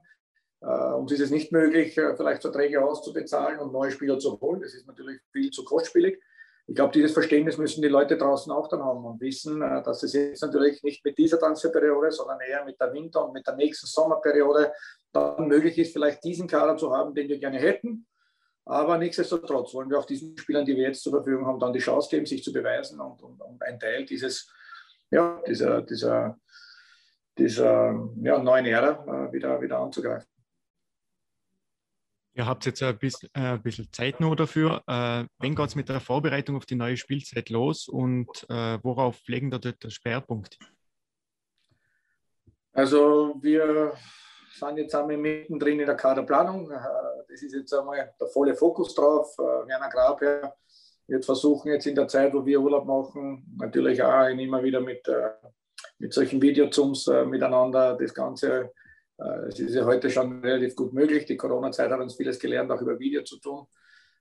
Äh, 0.62 0.94
uns 0.94 1.12
ist 1.12 1.22
es 1.22 1.32
nicht 1.32 1.52
möglich, 1.52 1.98
äh, 1.98 2.16
vielleicht 2.16 2.42
Verträge 2.42 2.84
auszubezahlen 2.84 3.60
und 3.60 3.74
neue 3.74 3.92
Spieler 3.92 4.18
zu 4.20 4.40
holen. 4.40 4.62
Das 4.62 4.74
ist 4.74 4.88
natürlich 4.88 5.20
viel 5.32 5.52
zu 5.52 5.64
kostspielig. 5.64 6.22
Ich 6.70 6.76
glaube, 6.76 6.92
dieses 6.92 7.14
Verständnis 7.14 7.58
müssen 7.58 7.82
die 7.82 7.88
Leute 7.88 8.18
draußen 8.18 8.52
auch 8.52 8.68
dann 8.68 8.84
haben 8.84 9.06
und 9.06 9.22
wissen, 9.22 9.62
dass 9.62 10.04
es 10.04 10.12
jetzt 10.12 10.42
natürlich 10.42 10.84
nicht 10.84 11.04
mit 11.06 11.18
dieser 11.18 11.40
Transferperiode, 11.40 12.12
sondern 12.12 12.42
eher 12.42 12.66
mit 12.66 12.78
der 12.78 12.92
Winter- 12.92 13.26
und 13.26 13.32
mit 13.32 13.48
der 13.48 13.56
nächsten 13.56 13.88
Sommerperiode 13.88 14.74
dann 15.14 15.48
möglich 15.48 15.78
ist, 15.78 15.94
vielleicht 15.94 16.26
diesen 16.26 16.46
Kader 16.46 16.76
zu 16.76 16.92
haben, 16.92 17.16
den 17.16 17.30
wir 17.30 17.40
gerne 17.40 17.58
hätten 17.58 18.06
aber 18.68 18.98
nichtsdestotrotz 18.98 19.74
wollen 19.74 19.90
wir 19.90 20.00
auch 20.00 20.06
diesen 20.06 20.38
Spielern, 20.38 20.66
die 20.66 20.76
wir 20.76 20.84
jetzt 20.84 21.04
zur 21.04 21.14
Verfügung 21.14 21.46
haben, 21.46 21.60
dann 21.60 21.74
die 21.74 21.80
Chance 21.80 22.10
geben, 22.10 22.26
sich 22.26 22.44
zu 22.44 22.52
beweisen 22.52 23.00
und, 23.00 23.22
und, 23.22 23.42
und 23.42 23.62
ein 23.64 23.80
Teil 23.80 24.06
dieses, 24.06 24.52
ja, 25.10 25.42
dieser, 25.48 25.82
dieser, 25.82 26.38
dieser 27.38 28.10
ja, 28.22 28.40
neuen 28.40 28.66
Ära 28.66 29.28
äh, 29.28 29.32
wieder, 29.32 29.62
wieder 29.62 29.80
anzugreifen. 29.80 30.28
Ihr 32.34 32.46
habt 32.46 32.66
jetzt 32.68 32.84
ein 32.84 32.98
bisschen, 33.00 33.30
äh, 33.34 33.54
ein 33.54 33.64
bisschen 33.64 33.92
Zeit 33.92 34.20
noch 34.20 34.36
dafür. 34.36 34.84
Äh, 34.86 35.26
wann 35.40 35.56
geht 35.56 35.68
es 35.68 35.76
mit 35.76 35.90
der 35.90 36.00
Vorbereitung 36.00 36.56
auf 36.56 36.68
die 36.68 36.76
neue 36.76 36.98
Spielzeit 36.98 37.50
los 37.50 37.88
und 37.88 38.46
äh, 38.50 38.78
worauf 38.84 39.28
legen 39.28 39.50
da 39.50 39.58
dort 39.58 39.84
der 39.84 39.90
Schwerpunkt? 39.90 40.60
Also 42.74 43.40
wir 43.42 43.94
sind 44.58 44.78
jetzt 44.78 44.96
einmal 44.96 45.18
mittendrin 45.18 45.80
in 45.80 45.86
der 45.86 45.96
Kaderplanung. 45.96 46.70
Äh, 46.72 46.78
das 47.30 47.42
ist 47.42 47.54
jetzt 47.54 47.74
einmal 47.74 48.14
der 48.20 48.28
volle 48.28 48.56
Fokus 48.56 48.94
drauf. 48.96 49.34
Äh, 49.38 49.68
Werner 49.68 49.90
Grabherr 49.90 50.56
wird 51.08 51.26
versuchen, 51.26 51.72
jetzt 51.72 51.88
in 51.88 51.96
der 51.96 52.08
Zeit, 52.08 52.34
wo 52.34 52.46
wir 52.46 52.60
Urlaub 52.60 52.86
machen, 52.86 53.46
natürlich 53.58 54.02
auch 54.04 54.28
immer 54.28 54.64
wieder 54.64 54.82
mit, 54.82 55.08
äh, 55.08 55.30
mit 56.00 56.14
solchen 56.14 56.42
Videozooms 56.42 57.08
miteinander 57.26 57.98
das 57.98 58.14
Ganze. 58.14 58.72
Es 59.48 59.60
ist 59.60 59.74
ja 59.74 59.84
heute 59.84 60.12
schon 60.12 60.42
relativ 60.42 60.76
gut 60.76 60.94
möglich. 60.94 61.26
Die 61.26 61.38
Corona-Zeit 61.38 61.90
hat 61.90 62.00
uns 62.00 62.16
vieles 62.16 62.38
gelernt, 62.38 62.70
auch 62.70 62.82
über 62.82 63.00
Video 63.00 63.24
zu 63.24 63.40
tun, 63.40 63.66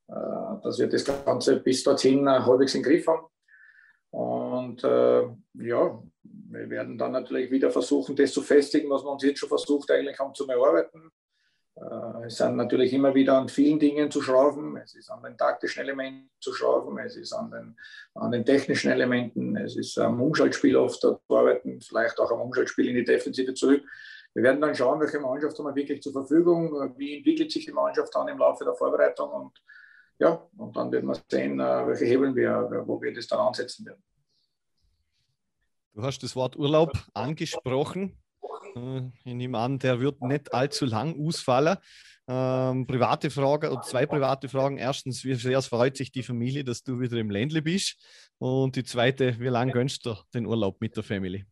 dass 0.07 0.79
wir 0.79 0.87
das 0.87 1.05
Ganze 1.05 1.61
bis 1.61 1.83
dorthin 1.83 2.27
halbwegs 2.27 2.75
in 2.75 2.83
den 2.83 2.90
Griff 2.90 3.07
haben. 3.07 3.27
Und 4.16 4.83
äh, 4.83 5.29
ja, 5.59 6.02
wir 6.22 6.70
werden 6.70 6.96
dann 6.96 7.12
natürlich 7.12 7.50
wieder 7.50 7.70
versuchen, 7.70 8.16
das 8.16 8.33
zu 8.33 8.40
festigen, 8.40 8.88
was 8.88 9.05
wir 9.05 9.11
uns 9.11 9.22
jetzt 9.22 9.40
schon 9.40 9.50
versucht 9.50 9.90
eigentlich 9.90 10.18
haben 10.18 10.33
zu 10.33 10.48
erarbeiten. 10.48 11.11
Äh, 11.74 12.24
es 12.24 12.38
sind 12.38 12.57
natürlich 12.57 12.94
immer 12.94 13.14
wieder 13.14 13.37
an 13.37 13.50
vielen 13.50 13.79
Dingen 13.79 14.11
zu 14.11 14.22
schrauben. 14.22 14.79
Es 14.79 14.94
ist 14.94 15.11
an 15.11 15.22
den 15.22 15.37
taktischen 15.37 15.83
Elementen 15.83 16.31
zu 16.40 16.55
schrauben, 16.55 16.98
es 16.98 17.14
ist 17.16 17.35
an 17.35 17.50
den, 17.50 17.76
an 18.14 18.33
den 18.33 18.46
technischen 18.46 18.90
Elementen, 18.90 19.55
es 19.55 19.76
ist 19.76 19.98
am 19.98 20.18
Umschaltspiel 20.22 20.76
oft 20.76 20.98
zu 20.98 21.20
arbeiten, 21.29 21.83
vielleicht 21.83 22.18
auch 22.18 22.31
am 22.31 22.40
Umschaltspiel 22.40 22.88
in 22.88 22.94
die 22.94 23.05
Defensive 23.05 23.52
zurück. 23.52 23.85
Wir 24.33 24.44
werden 24.44 24.62
dann 24.62 24.74
schauen, 24.74 24.98
welche 24.98 25.20
Mannschaft 25.20 25.59
haben 25.59 25.66
wir 25.66 25.74
wirklich 25.74 26.00
zur 26.02 26.14
Verfügung, 26.14 26.94
wie 26.96 27.18
entwickelt 27.18 27.52
sich 27.52 27.66
die 27.66 27.72
Mannschaft 27.72 28.14
dann 28.14 28.29
im 28.29 28.38
Laufe 28.38 28.64
der 28.64 28.74
Vorbereitung 28.74 29.29
und 29.29 29.52
ja, 30.18 30.46
und 30.57 30.76
dann 30.76 30.90
werden 30.92 31.07
wir 31.07 31.20
sehen, 31.29 31.61
äh, 31.61 31.87
welche 31.87 32.05
Hebeln 32.07 32.35
wir, 32.35 32.85
wo 32.87 33.00
wir 33.00 33.12
das 33.12 33.26
dann 33.26 33.40
ansetzen 33.40 33.87
werden. 33.87 34.02
Du 35.94 36.02
hast 36.02 36.22
das 36.22 36.37
Wort 36.37 36.57
Urlaub 36.57 36.92
angesprochen. 37.14 38.18
Äh, 38.74 39.02
ich 39.24 39.35
nehme 39.35 39.59
an, 39.59 39.79
der 39.79 40.00
wird 40.00 40.20
nicht 40.22 40.52
allzu 40.52 40.87
lang 40.87 41.18
ausfallen. 41.26 41.79
Ähm, 42.29 42.87
private 42.87 43.31
Frage 43.31 43.70
oder 43.70 43.83
zwei 43.83 44.05
private 44.05 44.48
Fragen. 44.48 44.79
Erstens, 44.79 45.24
wie 45.24 45.35
sehr 45.35 45.62
freut 45.62 45.96
sich 45.96 46.11
die 46.11 46.22
Familie, 46.22 46.64
dass 46.64 46.83
du 46.83 46.98
wieder 46.98 47.16
im 47.18 47.31
Ländle 47.31 47.62
bist? 47.62 47.96
Und 48.38 48.76
die 48.76 48.85
zweite, 48.85 49.38
wie 49.38 49.48
lange 49.48 49.72
gönnst 49.72 50.05
du 50.05 50.14
den 50.35 50.46
Urlaub 50.46 50.81
mit 50.81 50.96
der 50.96 51.05
Familie? 51.05 51.46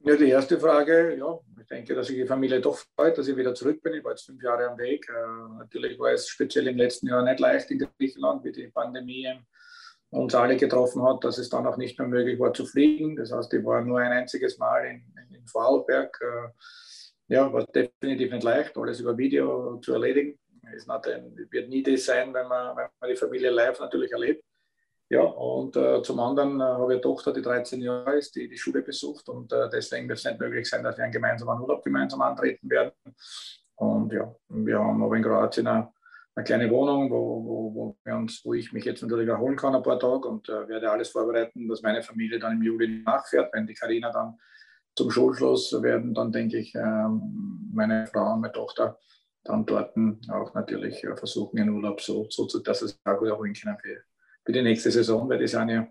Ja, 0.00 0.16
die 0.16 0.28
erste 0.28 0.58
Frage, 0.60 1.16
ja, 1.16 1.38
ich 1.60 1.66
denke, 1.66 1.94
dass 1.94 2.06
sich 2.06 2.16
die 2.16 2.26
Familie 2.26 2.60
doch 2.60 2.78
freut, 2.96 3.18
dass 3.18 3.26
ich 3.26 3.36
wieder 3.36 3.52
zurück 3.54 3.82
bin. 3.82 3.94
Ich 3.94 4.04
war 4.04 4.12
jetzt 4.12 4.26
fünf 4.26 4.42
Jahre 4.42 4.68
am 4.68 4.78
Weg. 4.78 5.08
Äh, 5.08 5.58
natürlich 5.58 5.98
war 5.98 6.12
es 6.12 6.28
speziell 6.28 6.68
im 6.68 6.76
letzten 6.76 7.08
Jahr 7.08 7.22
nicht 7.22 7.40
leicht 7.40 7.70
in 7.70 7.80
Griechenland, 7.98 8.44
wie 8.44 8.52
die 8.52 8.68
Pandemie 8.68 9.28
uns 10.10 10.34
alle 10.34 10.56
getroffen 10.56 11.02
hat, 11.02 11.24
dass 11.24 11.38
es 11.38 11.48
dann 11.50 11.66
auch 11.66 11.76
nicht 11.76 11.98
mehr 11.98 12.08
möglich 12.08 12.38
war 12.38 12.54
zu 12.54 12.64
fliegen. 12.64 13.16
Das 13.16 13.32
heißt, 13.32 13.52
ich 13.52 13.64
war 13.64 13.82
nur 13.82 13.98
ein 13.98 14.12
einziges 14.12 14.56
Mal 14.58 14.86
in, 14.86 15.02
in 15.34 15.46
Vorarlberg. 15.46 16.18
Äh, 16.22 17.34
ja, 17.34 17.52
war 17.52 17.64
definitiv 17.66 18.32
nicht 18.32 18.44
leicht, 18.44 18.76
alles 18.78 19.00
über 19.00 19.18
Video 19.18 19.78
zu 19.78 19.92
erledigen. 19.92 20.38
Es 20.74 20.86
wird 20.86 21.68
nie 21.68 21.82
das 21.82 22.04
sein, 22.04 22.32
wenn 22.32 22.46
man, 22.46 22.76
wenn 22.76 22.88
man 23.00 23.10
die 23.10 23.16
Familie 23.16 23.50
live 23.50 23.80
natürlich 23.80 24.12
erlebt. 24.12 24.44
Ja, 25.10 25.22
und 25.22 25.74
äh, 25.74 26.02
zum 26.02 26.20
anderen 26.20 26.60
äh, 26.60 26.64
habe 26.64 26.92
ich 26.92 26.96
eine 26.96 27.00
Tochter, 27.00 27.32
die 27.32 27.40
13 27.40 27.80
Jahre 27.80 28.18
ist, 28.18 28.36
die 28.36 28.46
die 28.46 28.58
Schule 28.58 28.82
besucht 28.82 29.28
und 29.30 29.50
äh, 29.52 29.70
deswegen 29.70 30.06
wird 30.06 30.18
es 30.18 30.24
nicht 30.26 30.38
möglich 30.38 30.68
sein, 30.68 30.84
dass 30.84 30.98
wir 30.98 31.04
einen 31.04 31.12
gemeinsamen 31.12 31.62
Urlaub 31.62 31.82
gemeinsam 31.82 32.20
antreten 32.20 32.68
werden. 32.68 32.92
Und 33.76 34.12
ja, 34.12 34.34
wir 34.48 34.78
haben 34.78 35.02
aber 35.02 35.16
in 35.16 35.22
Kroatien 35.22 35.66
eine, 35.66 35.88
eine 36.34 36.44
kleine 36.44 36.70
Wohnung, 36.70 37.10
wo, 37.10 37.42
wo, 37.42 37.74
wo, 37.74 37.96
wir 38.04 38.16
uns, 38.16 38.44
wo 38.44 38.52
ich 38.52 38.70
mich 38.74 38.84
jetzt 38.84 39.00
natürlich 39.00 39.28
erholen 39.28 39.56
kann 39.56 39.74
ein 39.74 39.82
paar 39.82 39.98
Tage 39.98 40.28
und 40.28 40.46
äh, 40.50 40.68
werde 40.68 40.90
alles 40.90 41.08
vorbereiten, 41.08 41.66
dass 41.68 41.80
meine 41.80 42.02
Familie 42.02 42.38
dann 42.38 42.52
im 42.52 42.62
Juli 42.62 43.02
nachfährt, 43.02 43.50
wenn 43.54 43.66
die 43.66 43.74
Karina 43.74 44.12
dann 44.12 44.36
zum 44.94 45.10
Schulschluss 45.10 45.72
werden, 45.82 46.12
dann 46.12 46.32
denke 46.32 46.58
ich, 46.58 46.74
ähm, 46.74 47.70
meine 47.72 48.06
Frau 48.08 48.34
und 48.34 48.42
meine 48.42 48.52
Tochter 48.52 48.98
dann 49.44 49.64
dort 49.64 49.96
auch 50.30 50.52
natürlich 50.52 51.02
äh, 51.04 51.16
versuchen, 51.16 51.56
den 51.56 51.70
Urlaub 51.70 52.02
so, 52.02 52.26
so 52.28 52.46
dass 52.58 52.82
es 52.82 53.00
auch 53.04 53.18
gut 53.18 53.28
erholen 53.28 53.54
können 53.54 53.78
für, 53.80 54.02
für 54.48 54.52
die 54.52 54.62
nächste 54.62 54.90
Saison, 54.90 55.28
weil 55.28 55.40
die 55.40 55.46
sind 55.46 55.68
ja, 55.68 55.86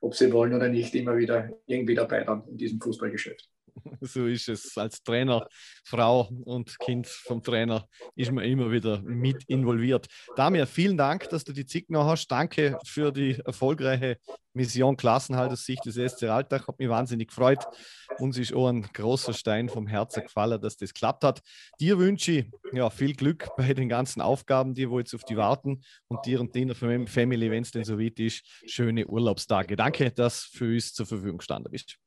ob 0.00 0.16
sie 0.16 0.32
wollen 0.32 0.52
oder 0.52 0.68
nicht, 0.68 0.96
immer 0.96 1.16
wieder 1.16 1.48
irgendwie 1.66 1.94
dabei 1.94 2.24
dann 2.24 2.42
in 2.48 2.56
diesem 2.56 2.80
Fußballgeschäft. 2.80 3.48
So 4.00 4.26
ist 4.26 4.48
es. 4.48 4.76
Als 4.78 5.02
Trainer, 5.02 5.46
Frau 5.84 6.30
und 6.44 6.78
Kind 6.78 7.06
vom 7.06 7.42
Trainer 7.42 7.86
ist 8.16 8.32
man 8.32 8.44
immer 8.44 8.70
wieder 8.70 9.02
mit 9.02 9.44
involviert. 9.46 10.06
Damir, 10.36 10.66
vielen 10.66 10.96
Dank, 10.96 11.28
dass 11.28 11.44
du 11.44 11.52
die 11.52 11.66
Zeit 11.66 11.90
noch 11.90 12.06
hast. 12.06 12.28
Danke 12.28 12.78
für 12.84 13.12
die 13.12 13.38
erfolgreiche 13.44 14.18
Mission 14.52 14.96
Klassenhaltersicht 14.96 15.84
des 15.84 15.94
SC 15.94 16.24
Alltag. 16.24 16.66
Hat 16.66 16.78
mich 16.78 16.88
wahnsinnig 16.88 17.28
gefreut. 17.28 17.64
Uns 18.18 18.36
ist 18.38 18.52
auch 18.52 18.68
ein 18.68 18.82
großer 18.82 19.32
Stein 19.32 19.68
vom 19.68 19.86
Herzen 19.86 20.22
gefallen, 20.22 20.60
dass 20.60 20.76
das 20.76 20.92
klappt 20.92 21.24
hat. 21.24 21.40
Dir 21.78 21.98
wünsche 21.98 22.32
ich 22.32 22.46
ja, 22.72 22.90
viel 22.90 23.14
Glück 23.14 23.48
bei 23.56 23.74
den 23.74 23.88
ganzen 23.88 24.20
Aufgaben, 24.20 24.74
die 24.74 24.82
jetzt 24.82 25.14
auf 25.14 25.24
die 25.24 25.36
warten 25.36 25.82
und 26.08 26.24
dir 26.26 26.40
und 26.40 26.54
deiner 26.54 26.74
Family, 26.74 27.50
wenn 27.50 27.62
es 27.62 27.70
denn 27.70 27.84
so 27.84 27.98
weit 27.98 28.18
ist, 28.18 28.44
schöne 28.66 29.06
Urlaubstage. 29.06 29.76
Danke, 29.76 30.10
dass 30.10 30.50
du 30.50 30.58
für 30.58 30.74
uns 30.74 30.92
zur 30.92 31.06
Verfügung 31.06 31.38
gestanden 31.38 31.70
bist. 31.70 31.98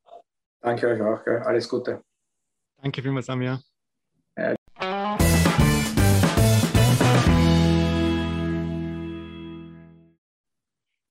Danke 0.64 0.88
euch 0.88 1.02
auch. 1.02 1.24
Gell? 1.26 1.40
Alles 1.40 1.68
Gute. 1.68 2.02
Danke 2.82 3.02
vielmals, 3.02 3.26
Samir. 3.26 3.62
Ja. 4.38 4.56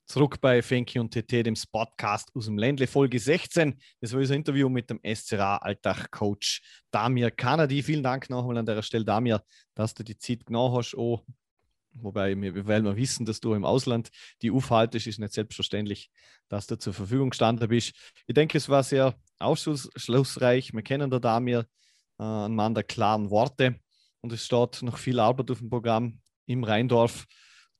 Zurück 0.07 0.41
bei 0.41 0.61
Fenki 0.61 0.99
und 0.99 1.11
TT, 1.11 1.45
dem 1.45 1.55
Spotcast 1.55 2.35
aus 2.35 2.45
dem 2.45 2.57
Ländle, 2.57 2.85
Folge 2.87 3.19
16. 3.19 3.79
Das 3.99 4.13
war 4.13 4.19
unser 4.19 4.35
Interview 4.35 4.69
mit 4.69 4.89
dem 4.89 4.99
SCRA 5.03 5.57
Alltag-Coach 5.57 6.61
Damir 6.91 7.31
Kanadi. 7.31 7.81
Vielen 7.81 8.03
Dank 8.03 8.29
nochmal 8.29 8.57
an 8.57 8.65
der 8.65 8.81
Stelle, 8.81 9.05
Damir, 9.05 9.43
dass 9.75 9.93
du 9.93 10.03
die 10.03 10.17
Zeit 10.17 10.45
genau 10.45 10.75
hast, 10.75 10.95
oh, 10.95 11.21
Wobei, 11.95 12.39
wir, 12.39 12.67
weil 12.67 12.83
wir 12.83 12.95
wissen, 12.95 13.25
dass 13.25 13.39
du 13.39 13.53
im 13.53 13.65
Ausland 13.65 14.09
die 14.41 14.51
aufhaltest, 14.51 15.07
ist 15.07 15.19
nicht 15.19 15.33
selbstverständlich, 15.33 16.09
dass 16.49 16.67
du 16.67 16.77
zur 16.77 16.93
Verfügung 16.93 17.29
gestanden 17.29 17.67
bist. 17.67 17.93
Ich 18.25 18.33
denke, 18.33 18.57
es 18.57 18.69
war 18.69 18.83
sehr 18.83 19.15
aufschlussreich. 19.39 20.73
Wir 20.73 20.81
kennen 20.81 21.09
da 21.11 21.19
Damir, 21.19 21.67
äh, 22.19 22.23
einen 22.23 22.55
Mann 22.55 22.73
der 22.73 22.83
klaren 22.83 23.29
Worte. 23.29 23.79
Und 24.21 24.31
es 24.31 24.45
steht 24.45 24.81
noch 24.81 24.97
viel 24.97 25.19
Arbeit 25.19 25.51
auf 25.51 25.59
dem 25.59 25.69
Programm 25.69 26.19
im 26.45 26.63
Rheindorf, 26.63 27.25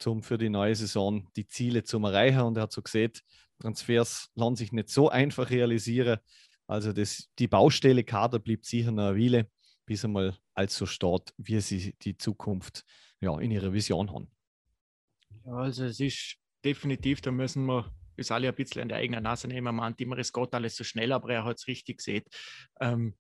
um 0.06 0.22
für 0.22 0.38
die 0.38 0.50
neue 0.50 0.76
Saison 0.76 1.28
die 1.36 1.48
Ziele 1.48 1.84
zu 1.84 1.98
erreichen. 2.00 2.42
Und 2.42 2.58
er 2.58 2.64
hat 2.64 2.72
so 2.72 2.82
gesehen, 2.82 3.14
Transfers 3.60 4.30
lassen 4.36 4.58
sich 4.58 4.72
nicht 4.72 4.90
so 4.90 5.10
einfach 5.10 5.50
realisieren. 5.50 6.20
Also 6.68 6.92
das, 6.92 7.30
die 7.40 7.48
Baustelle 7.48 8.04
Kader 8.04 8.40
blieb 8.40 8.66
sicher 8.66 8.90
eine 8.90 9.16
Weile, 9.16 9.50
bis 9.86 10.04
einmal 10.04 10.38
als 10.54 10.76
so 10.76 10.86
steht, 10.86 11.34
wie 11.38 11.60
sie 11.62 11.96
die 12.02 12.18
Zukunft 12.18 12.84
ja, 13.24 13.40
in 13.40 13.52
ihrer 13.52 13.74
Vision 13.74 14.12
haben. 14.12 14.30
Ja, 15.46 15.54
also 15.54 15.86
es 15.86 16.00
ist 16.00 16.38
definitiv, 16.64 17.22
da 17.22 17.32
müssen 17.32 17.66
wir 17.66 17.92
uns 18.18 18.32
alle 18.32 18.50
ein 18.50 18.56
bisschen 18.56 18.84
an 18.84 18.90
der 18.90 19.00
eigenen 19.00 19.24
Nase 19.24 19.48
nehmen. 19.48 19.76
Man 19.76 19.96
immer, 19.98 20.18
es 20.18 20.32
geht 20.32 20.54
alles 20.54 20.76
so 20.76 20.84
schnell, 20.84 21.12
aber 21.12 21.34
er 21.34 21.46
hat 21.46 21.58
es 21.58 21.68
richtig 21.68 21.98
gesehen. 21.98 22.24
Ähm, 22.80 23.16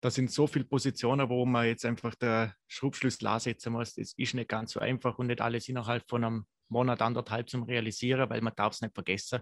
da 0.00 0.10
sind 0.10 0.30
so 0.30 0.46
viele 0.46 0.64
Positionen, 0.64 1.28
wo 1.28 1.44
man 1.46 1.66
jetzt 1.66 1.84
einfach 1.84 2.14
der 2.14 2.54
Schraubschlüssel 2.68 3.26
ansetzen 3.26 3.72
muss. 3.72 3.94
Das 3.94 4.12
ist 4.16 4.34
nicht 4.34 4.48
ganz 4.48 4.72
so 4.72 4.80
einfach 4.80 5.18
und 5.18 5.26
nicht 5.26 5.40
alles 5.40 5.68
innerhalb 5.68 6.08
von 6.08 6.22
einem 6.22 6.46
Monat, 6.68 7.02
anderthalb 7.02 7.48
zum 7.48 7.62
Realisieren, 7.64 8.28
weil 8.30 8.40
man 8.40 8.52
darf 8.54 8.74
es 8.74 8.82
nicht 8.82 8.94
vergessen 8.94 9.40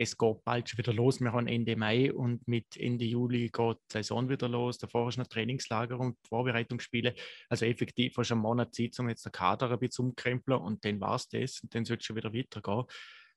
es 0.00 0.16
geht 0.16 0.44
bald 0.44 0.68
schon 0.68 0.78
wieder 0.78 0.92
los. 0.92 1.20
Wir 1.20 1.32
haben 1.32 1.48
Ende 1.48 1.74
Mai 1.74 2.12
und 2.12 2.46
mit 2.46 2.76
Ende 2.76 3.04
Juli 3.04 3.48
geht 3.48 3.76
die 3.90 3.94
Saison 3.94 4.28
wieder 4.28 4.48
los. 4.48 4.78
Davor 4.78 5.08
ist 5.08 5.18
noch 5.18 5.26
Trainingslager 5.26 5.98
und 5.98 6.16
Vorbereitungsspiele. 6.28 7.14
Also 7.48 7.66
effektiv 7.66 8.16
hast 8.16 8.30
du 8.30 8.34
einen 8.34 8.42
Monat 8.42 8.72
Zeit, 8.72 8.98
um 9.00 9.08
jetzt 9.08 9.26
den 9.26 9.32
Kader 9.32 9.72
ein 9.72 9.78
bisschen 9.80 10.06
umkrempeln 10.06 10.60
und 10.60 10.84
dann 10.84 11.00
war 11.00 11.16
es 11.16 11.28
das 11.28 11.60
und 11.60 11.74
dann 11.74 11.84
soll 11.84 11.96
es 11.96 12.04
schon 12.04 12.14
wieder 12.14 12.32
weitergehen. 12.32 12.84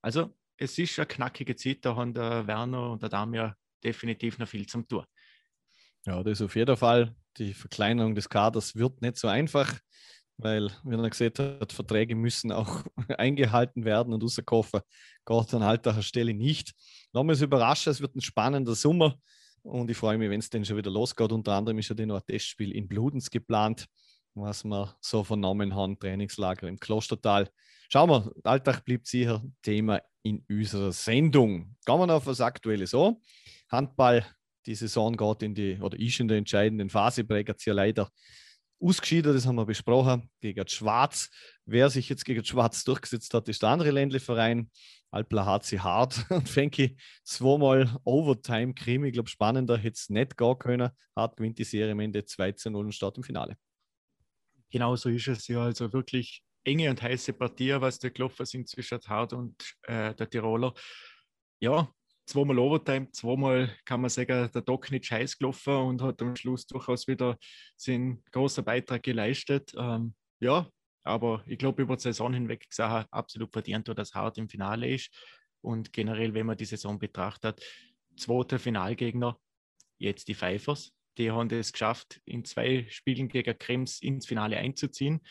Also 0.04 0.38
es 0.56 0.78
ist 0.78 1.00
eine 1.00 1.08
knackige 1.08 1.56
Zeit, 1.56 1.80
da 1.82 1.96
haben 1.96 2.14
der 2.14 2.46
Werner 2.46 2.92
und 2.92 3.02
der 3.02 3.10
Damir 3.10 3.56
definitiv 3.84 4.38
noch 4.38 4.48
viel 4.48 4.68
zum 4.68 4.88
tun. 4.88 5.04
Ja, 6.06 6.22
das 6.22 6.40
ist 6.40 6.46
auf 6.46 6.56
jeden 6.56 6.78
Fall. 6.78 7.16
Die 7.38 7.56
Verkleinerung 7.56 8.14
des 8.14 8.30
Kaders 8.30 8.76
wird 8.76 9.02
nicht 9.02 9.18
so 9.18 9.28
einfach 9.28 9.80
weil, 10.38 10.70
wie 10.84 10.96
er 10.96 11.10
gesagt 11.10 11.40
hat, 11.40 11.72
Verträge 11.72 12.16
müssen 12.16 12.52
auch 12.52 12.84
eingehalten 13.18 13.86
werden 13.86 14.14
und 14.14 14.24
rausgekauft 14.24 14.74
geht 15.26 15.54
an 15.54 15.64
alter 15.64 16.02
Stelle 16.02 16.34
nicht. 16.34 16.74
Uns 17.12 17.42
überraschen, 17.42 17.92
es 17.92 18.02
wird 18.02 18.16
ein 18.16 18.22
spannender 18.22 18.76
Sommer 18.76 19.18
und 19.64 19.90
ich 19.92 19.98
freue 19.98 20.18
mich, 20.18 20.30
wenn 20.30 20.40
es 20.40 20.50
denn 20.50 20.66
schon 20.66 20.78
wieder 20.78 20.92
losgeht. 20.92 21.32
Unter 21.32 21.54
anderem 21.54 21.78
ist 21.78 21.90
ja 21.90 22.06
noch 22.06 22.16
ein 22.16 22.26
Testspiel 22.26 22.72
in 22.72 22.88
Bludens 22.88 23.30
geplant, 23.30 23.86
was 24.34 24.64
wir 24.64 24.96
so 25.02 25.24
vernommen 25.24 25.76
haben, 25.76 26.00
Trainingslager 26.00 26.68
im 26.68 26.80
Klostertal. 26.80 27.50
Schauen 27.90 28.10
wir, 28.10 28.32
Alltag 28.44 28.84
bleibt 28.86 29.08
sicher 29.08 29.44
Thema 29.62 30.02
in 30.24 30.44
unserer 30.50 30.92
Sendung. 30.92 31.76
Gehen 31.86 32.00
wir 32.00 32.16
auf 32.16 32.26
das 32.26 32.42
Aktuelle 32.42 32.88
so. 32.88 33.22
Handball, 33.70 34.26
die 34.66 34.76
Saison 34.76 35.16
geht 35.16 35.44
in 35.44 35.54
die, 35.54 35.78
oder 35.80 36.00
ist 36.00 36.20
in 36.20 36.28
der 36.28 36.38
entscheidenden 36.38 36.90
Phase, 36.90 37.24
prägt 37.24 37.66
ja 37.66 37.74
leider 37.74 38.10
ausgeschieden, 38.82 39.34
das 39.34 39.46
haben 39.46 39.56
wir 39.56 39.66
besprochen, 39.66 40.30
gegen 40.40 40.68
Schwarz. 40.68 41.30
Wer 41.66 41.90
sich 41.90 42.10
jetzt 42.10 42.26
gegen 42.26 42.44
Schwarz 42.44 42.84
durchgesetzt 42.84 43.34
hat, 43.34 43.48
ist 43.50 43.62
der 43.62 43.70
andere 43.70 43.92
Ländle-Verein. 43.92 44.70
Alpla 45.12 45.60
sie 45.62 45.80
hart 45.80 46.26
und 46.30 46.48
Fenki 46.48 46.98
zweimal 47.24 47.98
Overtime-Krimi. 48.06 49.10
Ich 49.10 49.14
glaube, 49.14 49.30
spannender 49.30 49.78
hätte 49.78 49.96
es 49.96 50.10
nicht 50.10 50.38
gehen 50.38 50.58
können. 50.58 50.90
Hart 51.16 51.36
gewinnt 51.36 51.60
die 51.60 51.66
Serie 51.66 51.92
am 51.92 52.00
Ende 52.00 52.24
2 52.24 52.54
zu 52.54 52.70
0 52.70 52.86
und 52.86 52.92
startet 52.94 53.18
im 53.18 53.24
Finale. 53.24 53.58
Genau 54.70 54.96
so 54.96 55.10
ist 55.10 55.28
es 55.28 55.48
ja. 55.48 55.64
Also 55.64 55.92
wirklich 55.92 56.42
enge 56.64 56.90
und 56.90 57.02
heiße 57.02 57.34
Partie, 57.34 57.76
was 57.80 58.00
der 58.00 58.12
gelaufen 58.12 58.46
sind 58.46 58.70
zwischen 58.70 59.00
Hart 59.06 59.34
und 59.34 59.56
äh, 59.84 60.16
der 60.16 60.30
Tiroler. 60.30 60.74
Ja, 61.60 61.92
zweimal 62.26 62.60
Overtime, 62.60 63.12
zweimal 63.12 63.76
kann 63.86 64.02
man 64.02 64.10
sagen, 64.10 64.50
der 64.54 64.62
Doc 64.62 64.92
nicht 64.92 65.06
scheiß 65.06 65.38
gelaufen 65.38 65.74
und 65.74 66.02
hat 66.02 66.22
am 66.22 66.36
Schluss 66.36 66.66
durchaus 66.66 67.08
wieder 67.08 67.38
seinen 67.76 68.24
großen 68.32 68.64
Beitrag 68.64 69.04
geleistet. 69.04 69.74
Ähm, 69.78 70.14
ja, 70.40 70.68
aber 71.04 71.44
ich 71.48 71.58
glaube, 71.58 71.82
über 71.82 71.96
die 71.96 72.04
Saison 72.04 72.34
hinweg 72.34 72.70
gesagt, 72.70 73.12
absolut 73.12 73.52
verdient, 73.52 73.88
dass 73.88 74.14
Hart 74.14 74.38
im 74.38 74.50
Finale 74.50 74.90
ist. 74.90 75.10
Und 75.62 75.94
generell, 75.94 76.34
wenn 76.34 76.46
man 76.46 76.58
die 76.58 76.66
Saison 76.66 76.98
betrachtet, 76.98 77.64
zweiter 78.18 78.60
Finalgegner, 78.60 79.38
jetzt 79.98 80.28
die 80.28 80.36
Pfeifers. 80.36 80.92
Die 81.18 81.30
haben 81.30 81.50
es 81.52 81.74
geschafft, 81.74 82.22
in 82.26 82.46
zwei 82.46 82.88
Spielen 82.90 83.28
gegen 83.28 83.58
Krems 83.58 84.02
ins 84.02 84.26
Finale 84.26 84.58
einzuziehen. 84.58 85.22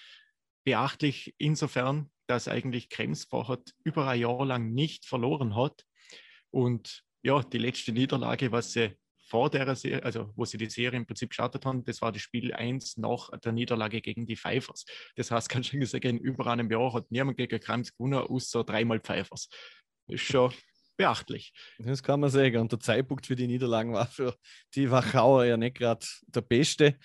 Beachtlich 0.64 1.34
insofern, 1.38 2.10
dass 2.26 2.48
eigentlich 2.48 2.90
Krems 2.90 3.24
vorher 3.24 3.58
über 3.82 4.06
ein 4.06 4.20
Jahr 4.20 4.44
lang 4.44 4.72
nicht 4.72 5.06
verloren 5.06 5.56
hat 5.56 5.84
und 6.50 7.02
ja, 7.22 7.42
die 7.42 7.58
letzte 7.58 7.92
Niederlage, 7.92 8.50
was 8.50 8.72
sie 8.72 8.96
vor 9.30 9.48
der 9.48 9.76
Serie, 9.76 10.02
also 10.02 10.32
wo 10.34 10.44
sie 10.44 10.58
die 10.58 10.68
Serie 10.68 10.98
im 10.98 11.06
Prinzip 11.06 11.30
gestartet 11.30 11.64
haben, 11.64 11.84
das 11.84 12.02
war 12.02 12.10
das 12.10 12.20
Spiel 12.20 12.52
1 12.52 12.96
nach 12.96 13.30
der 13.38 13.52
Niederlage 13.52 14.00
gegen 14.00 14.26
die 14.26 14.36
Pfeifers. 14.36 14.84
Das 15.14 15.30
heißt, 15.30 15.48
ganz 15.48 15.66
schön 15.66 15.80
gesagt, 15.80 16.04
in 16.04 16.18
über 16.18 16.46
einem 16.48 16.70
Jahr 16.70 16.92
hat 16.92 17.10
niemand 17.10 17.36
gegen 17.36 17.60
Krems 17.60 17.92
gewonnen, 17.92 18.14
außer 18.14 18.64
dreimal 18.64 18.98
Pfeifers. 18.98 19.48
Das 20.08 20.16
ist 20.16 20.22
schon 20.22 20.52
beachtlich. 20.96 21.52
Das 21.78 22.02
kann 22.02 22.20
man 22.20 22.30
sagen. 22.30 22.56
Und 22.58 22.72
der 22.72 22.80
Zeitpunkt 22.80 23.26
für 23.26 23.36
die 23.36 23.46
Niederlagen 23.46 23.92
war 23.92 24.06
für 24.06 24.34
die 24.74 24.90
Wachauer 24.90 25.44
ja 25.44 25.56
nicht 25.56 25.76
gerade 25.76 26.04
der 26.26 26.42
beste. 26.42 26.96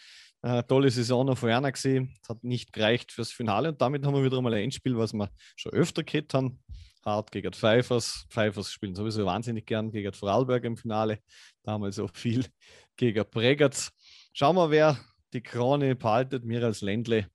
Äh, 0.42 0.64
tolle 0.64 0.90
Saison 0.90 1.28
noch 1.28 1.38
vorher 1.38 1.72
gesehen. 1.72 2.16
Es 2.22 2.30
hat 2.30 2.44
nicht 2.44 2.74
gereicht 2.74 3.12
fürs 3.12 3.32
Finale 3.32 3.70
und 3.70 3.82
damit 3.82 4.04
haben 4.06 4.16
wir 4.16 4.24
wieder 4.24 4.42
mal 4.42 4.54
ein 4.54 4.64
Endspiel, 4.64 4.98
was 4.98 5.14
wir 5.14 5.30
schon 5.56 5.74
öfter 5.74 6.04
gehabt 6.04 6.34
haben 6.34 6.64
hart 7.06 7.32
gegen 7.32 7.52
die 7.52 7.58
Pfeifers. 7.58 8.26
Pfeifers 8.30 8.72
spielen 8.72 8.96
sowieso 8.96 9.26
wahnsinnig 9.26 9.66
gern 9.66 9.92
gegen 9.92 10.12
die 10.12 10.18
Vorarlberg 10.18 10.64
im 10.66 10.76
Finale. 10.76 11.20
Damals 11.64 12.00
auch 12.00 12.12
viel 12.14 12.46
gegen 12.98 13.24
Bregatz. 13.30 13.92
Schauen 14.34 14.56
wir, 14.56 14.72
wer 14.72 15.00
die 15.34 15.42
Krone 15.42 15.96
behaltet. 15.96 16.44
Mir 16.44 16.64
als 16.64 16.82
Ländle, 16.82 17.30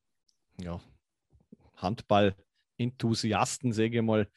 ja, 0.60 0.80
Handball-Enthusiasten, 1.76 3.72
sage 3.72 3.98
ich 3.98 4.02
mal, 4.02 4.28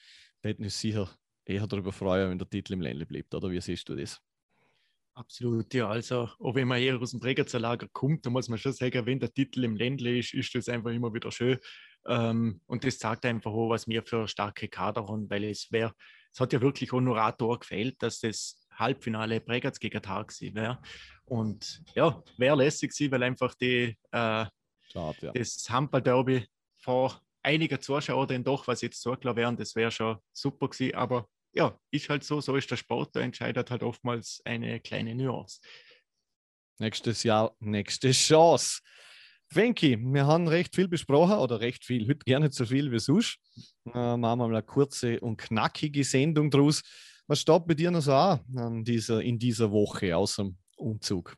hätten 0.41 0.63
uns 0.63 0.79
sicher 0.79 1.09
eher 1.45 1.67
darüber 1.67 1.91
freuen, 1.91 2.29
wenn 2.29 2.39
der 2.39 2.49
Titel 2.49 2.73
im 2.73 2.81
Ländle 2.81 3.05
bleibt. 3.05 3.33
Oder 3.33 3.49
wie 3.49 3.59
siehst 3.59 3.89
du 3.89 3.95
das? 3.95 4.21
Absolut, 5.15 5.73
ja. 5.73 5.89
Also, 5.89 6.29
auch 6.39 6.55
wenn 6.55 6.67
man 6.67 6.81
eher 6.81 6.99
aus 6.99 7.11
dem 7.11 7.19
Bregenzer 7.19 7.59
Lager 7.59 7.87
kommt, 7.91 8.25
dann 8.25 8.33
muss 8.33 8.49
man 8.49 8.57
schon 8.57 8.73
sagen, 8.73 9.05
wenn 9.05 9.19
der 9.19 9.31
Titel 9.31 9.63
im 9.63 9.75
Ländle 9.75 10.17
ist, 10.17 10.33
ist 10.33 10.55
das 10.55 10.69
einfach 10.69 10.89
immer 10.89 11.13
wieder 11.13 11.31
schön. 11.31 11.59
Ähm, 12.05 12.61
und 12.65 12.83
das 12.83 12.99
zeigt 12.99 13.25
einfach 13.25 13.51
auch, 13.51 13.69
was 13.69 13.87
wir 13.87 14.03
für 14.03 14.27
starke 14.27 14.67
Kader 14.67 15.07
haben, 15.07 15.29
weil 15.29 15.45
es 15.45 15.71
wäre, 15.71 15.93
es 16.31 16.39
hat 16.39 16.53
ja 16.53 16.61
wirklich 16.61 16.91
auch 16.93 17.01
nur 17.01 17.23
ein 17.23 17.37
Tor 17.37 17.59
gefehlt, 17.59 18.01
dass 18.01 18.19
das 18.19 18.67
Halbfinale 18.71 19.39
Bregenz 19.39 19.79
gegen 19.79 20.01
Tag 20.01 20.33
wäre. 20.41 20.81
Und 21.25 21.83
ja, 21.95 22.21
wäre 22.37 22.57
lässig 22.57 22.91
gewesen, 22.91 23.11
weil 23.11 23.23
einfach 23.23 23.53
die, 23.55 23.97
äh, 24.11 24.45
Schade, 24.91 25.17
ja. 25.21 25.31
das 25.31 25.69
Handball-Derby 25.69 26.45
vor 26.77 27.21
einiger 27.41 27.79
Zuschauer 27.79 28.27
denn 28.27 28.43
doch, 28.43 28.67
was 28.67 28.81
jetzt 28.81 29.01
so 29.01 29.15
klar 29.15 29.35
wären, 29.35 29.57
das 29.57 29.75
wäre 29.75 29.91
schon 29.91 30.17
super 30.31 30.69
gewesen. 30.69 30.95
Aber 30.95 31.27
ja, 31.53 31.77
ist 31.91 32.09
halt 32.09 32.23
so, 32.23 32.41
so 32.41 32.55
ist 32.55 32.69
der 32.71 32.77
Sport, 32.77 33.15
da 33.15 33.21
entscheidet 33.21 33.69
halt 33.69 33.83
oftmals 33.83 34.41
eine 34.45 34.79
kleine 34.79 35.15
Nuance. 35.15 35.59
Nächstes 36.79 37.23
Jahr, 37.23 37.55
nächste 37.59 38.11
Chance. 38.11 38.81
Venki, 39.55 39.97
wir 39.99 40.25
haben 40.25 40.47
recht 40.47 40.75
viel 40.75 40.87
besprochen 40.87 41.37
oder 41.37 41.59
recht 41.59 41.85
viel, 41.85 42.07
heute 42.07 42.25
gerne 42.25 42.51
so 42.51 42.65
viel 42.65 42.91
wie 42.91 42.99
sonst. 42.99 43.37
Äh, 43.85 44.17
machen 44.17 44.19
wir 44.19 44.35
mal 44.47 44.49
eine 44.49 44.63
kurze 44.63 45.19
und 45.19 45.37
knackige 45.37 46.03
Sendung 46.03 46.49
draus. 46.49 46.81
Was 47.27 47.41
steht 47.41 47.67
bei 47.67 47.73
dir 47.73 47.91
noch 47.91 48.01
so 48.01 48.13
an 48.13 48.83
dieser, 48.83 49.21
in 49.21 49.39
dieser 49.39 49.71
Woche 49.71 50.15
aus 50.15 50.37
dem 50.37 50.57
Umzug? 50.75 51.35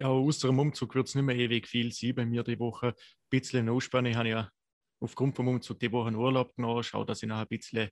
Ja, 0.00 0.08
aus 0.08 0.38
dem 0.40 0.58
Umzug 0.58 0.94
wird 0.94 1.08
es 1.08 1.14
nicht 1.14 1.24
mehr 1.24 1.36
ewig 1.36 1.66
viel 1.66 1.92
sein 1.92 2.14
bei 2.14 2.26
mir 2.26 2.42
die 2.42 2.58
Woche. 2.58 2.88
Ein 2.88 2.94
bisschen 3.30 3.68
Ausspann. 3.68 4.06
Ich 4.06 4.16
habe 4.16 4.28
ja 4.28 4.50
aufgrund 5.00 5.36
vom 5.36 5.48
Umzug 5.48 5.80
die 5.80 5.92
Woche 5.92 6.12
Urlaub 6.12 6.54
genommen, 6.56 6.82
schaue, 6.82 7.06
dass 7.06 7.22
ich 7.22 7.28
noch 7.28 7.38
ein 7.38 7.48
bisschen 7.48 7.88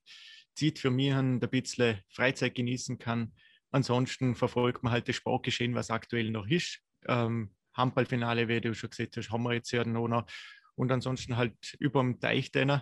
Zeit 0.54 0.78
für 0.78 0.90
mich 0.90 1.12
habe, 1.12 1.26
ein 1.26 1.40
bisschen 1.40 2.00
Freizeit 2.08 2.54
genießen 2.54 2.98
kann. 2.98 3.32
Ansonsten 3.70 4.34
verfolgt 4.34 4.82
man 4.82 4.92
halt 4.92 5.08
das 5.08 5.16
Sportgeschehen, 5.16 5.74
was 5.74 5.90
aktuell 5.90 6.30
noch 6.30 6.46
ist. 6.46 6.80
Ähm, 7.06 7.54
Handballfinale, 7.74 8.48
wie 8.48 8.60
du 8.60 8.74
schon 8.74 8.90
gesehen 8.90 9.10
hast, 9.14 9.30
haben 9.30 9.42
wir 9.42 9.54
jetzt 9.54 9.70
ja 9.72 9.84
noch. 9.84 10.26
Und 10.76 10.92
ansonsten 10.92 11.36
halt 11.36 11.76
über 11.78 12.00
dem 12.00 12.18
Teich 12.20 12.50
geht 12.52 12.72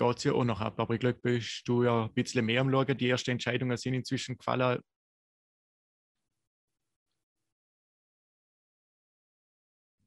es 0.00 0.24
ja 0.24 0.32
auch 0.32 0.44
noch 0.44 0.60
ab. 0.60 0.78
Aber 0.78 0.94
ich 0.94 1.00
glaube, 1.00 1.18
bist 1.20 1.62
du 1.66 1.84
ja 1.84 2.04
ein 2.04 2.14
bisschen 2.14 2.44
mehr 2.44 2.60
am 2.60 2.70
Schauen. 2.70 2.96
Die 2.96 3.08
ersten 3.08 3.32
Entscheidungen 3.32 3.76
sind 3.76 3.94
inzwischen 3.94 4.38
gefallen. 4.38 4.80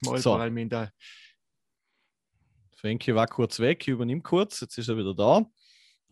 Mal 0.04 0.18
so. 0.20 0.32
vor 0.32 0.42
allem 0.42 0.58
in 0.58 0.70
der. 0.70 0.92
Frenkie 2.76 3.16
war 3.16 3.28
kurz 3.28 3.60
weg, 3.60 3.82
ich 3.82 3.88
übernehme 3.88 4.22
kurz, 4.22 4.60
jetzt 4.60 4.78
ist 4.78 4.90
er 4.90 4.98
wieder 4.98 5.16
da. 5.16 5.50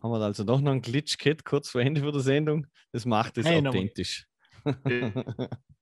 Haben 0.02 0.10
wir 0.12 0.20
also 0.20 0.44
doch 0.44 0.60
noch 0.60 0.72
einen 0.72 0.82
Glitch 0.82 1.16
gehabt, 1.18 1.44
kurz 1.44 1.68
vor 1.68 1.80
Ende 1.80 2.00
der 2.00 2.20
Sendung. 2.20 2.66
Das 2.90 3.04
macht 3.04 3.38
es 3.38 3.46
authentisch. 3.46 4.26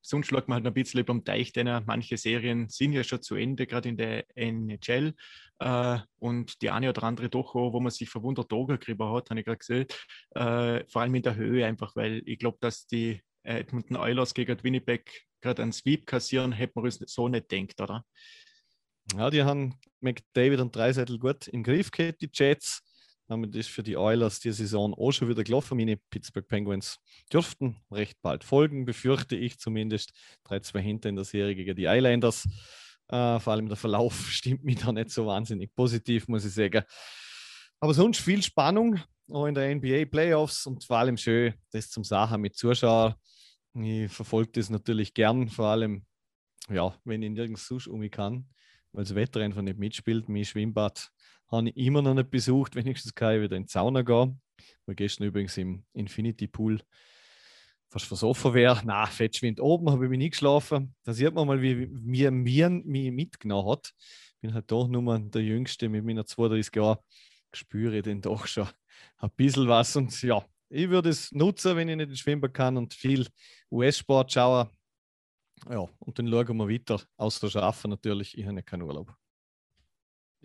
sonst 0.00 0.28
schaut 0.28 0.48
man 0.48 0.56
halt 0.56 0.66
ein 0.66 0.74
bisschen 0.74 1.00
über 1.00 1.12
den 1.12 1.24
Teich, 1.24 1.52
denn 1.52 1.66
manche 1.86 2.16
Serien 2.16 2.68
sind 2.68 2.92
ja 2.92 3.04
schon 3.04 3.22
zu 3.22 3.34
Ende, 3.34 3.66
gerade 3.66 3.88
in 3.88 3.96
der 3.96 4.24
NHL. 4.34 5.14
Äh, 5.58 5.98
und 6.18 6.60
die 6.62 6.70
eine 6.70 6.90
oder 6.90 7.02
andere 7.04 7.28
doch 7.28 7.54
auch, 7.54 7.72
wo 7.72 7.80
man 7.80 7.90
sich 7.90 8.08
verwundert 8.08 8.52
Augen 8.52 8.78
hat, 8.78 9.30
habe 9.30 9.40
ich 9.40 9.46
gerade 9.46 9.58
gesehen. 9.58 9.86
Äh, 10.34 10.84
vor 10.88 11.02
allem 11.02 11.14
in 11.14 11.22
der 11.22 11.36
Höhe 11.36 11.66
einfach, 11.66 11.96
weil 11.96 12.22
ich 12.26 12.38
glaube, 12.38 12.58
dass 12.60 12.86
die 12.86 13.20
Edmonton 13.42 13.96
Oilers 13.96 14.34
gegen 14.34 14.62
Winnipeg 14.62 15.26
gerade 15.40 15.62
einen 15.62 15.72
Sweep 15.72 16.06
kassieren, 16.06 16.52
hätte 16.52 16.72
man 16.74 16.84
uns 16.84 16.98
so 17.06 17.28
nicht 17.28 17.50
denkt, 17.50 17.80
oder? 17.80 18.04
Ja, 19.16 19.30
die 19.30 19.44
haben 19.44 19.78
McDavid 20.00 20.60
und 20.60 20.74
Dreisettel 20.74 21.18
gut 21.18 21.46
im 21.48 21.62
Griff 21.62 21.90
gehabt, 21.90 22.20
die 22.20 22.30
Jets. 22.32 22.82
Damit 23.28 23.56
ist 23.56 23.70
für 23.70 23.82
die 23.82 23.96
Oilers 23.96 24.38
die 24.38 24.52
Saison 24.52 24.94
auch 24.94 25.10
schon 25.10 25.28
wieder 25.28 25.42
gelaufen. 25.42 25.76
Meine 25.76 25.96
Pittsburgh 25.96 26.46
Penguins 26.46 26.98
dürften 27.32 27.76
recht 27.90 28.20
bald 28.22 28.44
folgen, 28.44 28.84
befürchte 28.84 29.34
ich 29.34 29.58
zumindest. 29.58 30.12
3-2 30.46 30.78
hinter 30.78 31.08
in 31.08 31.16
der 31.16 31.24
Serie 31.24 31.56
gegen 31.56 31.74
die 31.74 31.86
Islanders. 31.86 32.46
Äh, 33.08 33.40
vor 33.40 33.52
allem 33.52 33.68
der 33.68 33.76
Verlauf 33.76 34.26
stimmt 34.30 34.64
mir 34.64 34.76
da 34.76 34.92
nicht 34.92 35.10
so 35.10 35.26
wahnsinnig 35.26 35.74
positiv, 35.74 36.28
muss 36.28 36.44
ich 36.44 36.54
sagen. 36.54 36.84
Aber 37.80 37.94
sonst 37.94 38.20
viel 38.20 38.42
Spannung 38.42 39.00
auch 39.30 39.46
in 39.46 39.54
der 39.54 39.74
NBA 39.74 40.04
Playoffs 40.06 40.66
und 40.66 40.84
vor 40.84 40.98
allem 40.98 41.16
schön, 41.16 41.54
das 41.72 41.90
zum 41.90 42.04
Sachen 42.04 42.40
mit 42.40 42.56
Zuschauern. 42.56 43.14
Ich 43.74 44.10
verfolge 44.10 44.52
das 44.52 44.70
natürlich 44.70 45.12
gern, 45.14 45.48
vor 45.48 45.66
allem, 45.66 46.06
ja, 46.70 46.96
wenn 47.04 47.22
ich 47.22 47.30
nirgends 47.30 47.66
sonst 47.66 47.88
um 47.88 48.00
mich 48.00 48.12
kann, 48.12 48.48
weil 48.92 49.04
das 49.04 49.14
Wetter 49.14 49.40
einfach 49.40 49.62
nicht 49.62 49.78
mitspielt. 49.78 50.28
Mein 50.28 50.44
Schwimmbad 50.44 51.10
habe 51.48 51.68
ich 51.68 51.76
immer 51.76 52.02
noch 52.02 52.14
nicht 52.14 52.30
besucht. 52.30 52.74
Wenigstens 52.74 53.14
kann 53.14 53.36
ich 53.36 53.42
wieder 53.42 53.56
in 53.56 53.64
die 53.64 53.72
Sauna 53.72 54.02
gehen. 54.02 54.40
Weil 54.86 54.94
gestern 54.94 55.24
übrigens 55.24 55.56
im 55.56 55.84
Infinity 55.92 56.46
Pool 56.46 56.80
fast 57.88 58.06
versoffen 58.06 58.54
wäre. 58.54 58.80
Na, 58.84 59.06
Fettschwind 59.06 59.60
oben 59.60 59.90
habe 59.90 60.04
ich 60.04 60.10
mich 60.10 60.18
nicht 60.18 60.32
geschlafen. 60.32 60.94
Da 61.04 61.12
sieht 61.12 61.34
man 61.34 61.46
mal, 61.46 61.62
wie 61.62 61.86
mir 61.86 62.30
mich 62.30 63.12
mitgenommen 63.12 63.70
hat. 63.70 63.92
Ich 64.34 64.40
bin 64.40 64.54
halt 64.54 64.70
doch 64.70 64.88
nur 64.88 65.18
der 65.18 65.42
Jüngste 65.42 65.88
mit 65.88 66.04
meiner 66.04 66.26
32 66.26 66.74
Jahren. 66.74 66.98
Spüre 67.52 67.96
ich 67.96 68.02
den 68.02 68.20
doch 68.20 68.46
schon 68.46 68.68
ein 69.18 69.30
bisschen 69.36 69.68
was. 69.68 69.96
Und 69.96 70.20
ja, 70.22 70.44
ich 70.68 70.88
würde 70.88 71.10
es 71.10 71.32
nutzen, 71.32 71.76
wenn 71.76 71.88
ich 71.88 71.96
nicht 71.96 72.10
ins 72.10 72.20
Schwimmbad 72.20 72.54
kann 72.54 72.76
und 72.76 72.94
viel 72.94 73.26
US-Sport 73.70 74.32
schauen. 74.32 74.68
Ja, 75.70 75.88
und 75.98 76.18
dann 76.18 76.28
schauen 76.28 76.56
wir 76.56 76.68
weiter. 76.68 77.00
Außer 77.16 77.48
Schaffen 77.50 77.90
natürlich. 77.90 78.36
Ich 78.36 78.46
habe 78.46 78.62
keinen 78.62 78.82
Urlaub. 78.82 79.16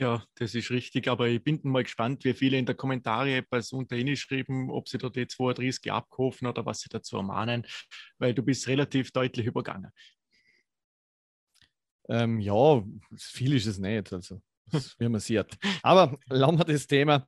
Ja, 0.02 0.24
das 0.34 0.56
ist 0.56 0.72
richtig, 0.72 1.08
aber 1.08 1.28
ich 1.28 1.44
bin 1.44 1.60
mal 1.62 1.84
gespannt, 1.84 2.26
wie 2.26 2.34
viele 2.34 2.58
in 2.58 2.66
der 2.66 2.74
Kommentare 2.74 3.36
etwas 3.36 3.72
unter 3.72 3.96
Ihnen 3.96 4.18
schreiben, 4.18 4.72
ob 4.72 4.90
Sie 4.90 4.98
da 4.98 5.10
die 5.10 5.28
32 5.28 5.92
abkaufen 5.92 6.48
oder 6.48 6.66
was 6.66 6.80
Sie 6.80 6.90
dazu 6.90 7.18
ermahnen, 7.18 7.68
weil 8.18 8.34
du 8.34 8.42
bist 8.42 8.68
relativ 8.68 9.12
deutlich 9.12 9.46
übergangen. 9.46 9.92
Ähm, 12.10 12.40
ja, 12.40 12.84
viel 13.16 13.54
ist 13.54 13.68
es 13.68 13.78
nicht, 13.78 14.12
also 14.12 14.42
wie 14.98 15.08
man 15.08 15.22
sieht. 15.22 15.56
Aber 15.84 16.18
lassen 16.30 16.58
wir 16.58 16.66
das 16.66 16.88
Thema. 16.88 17.28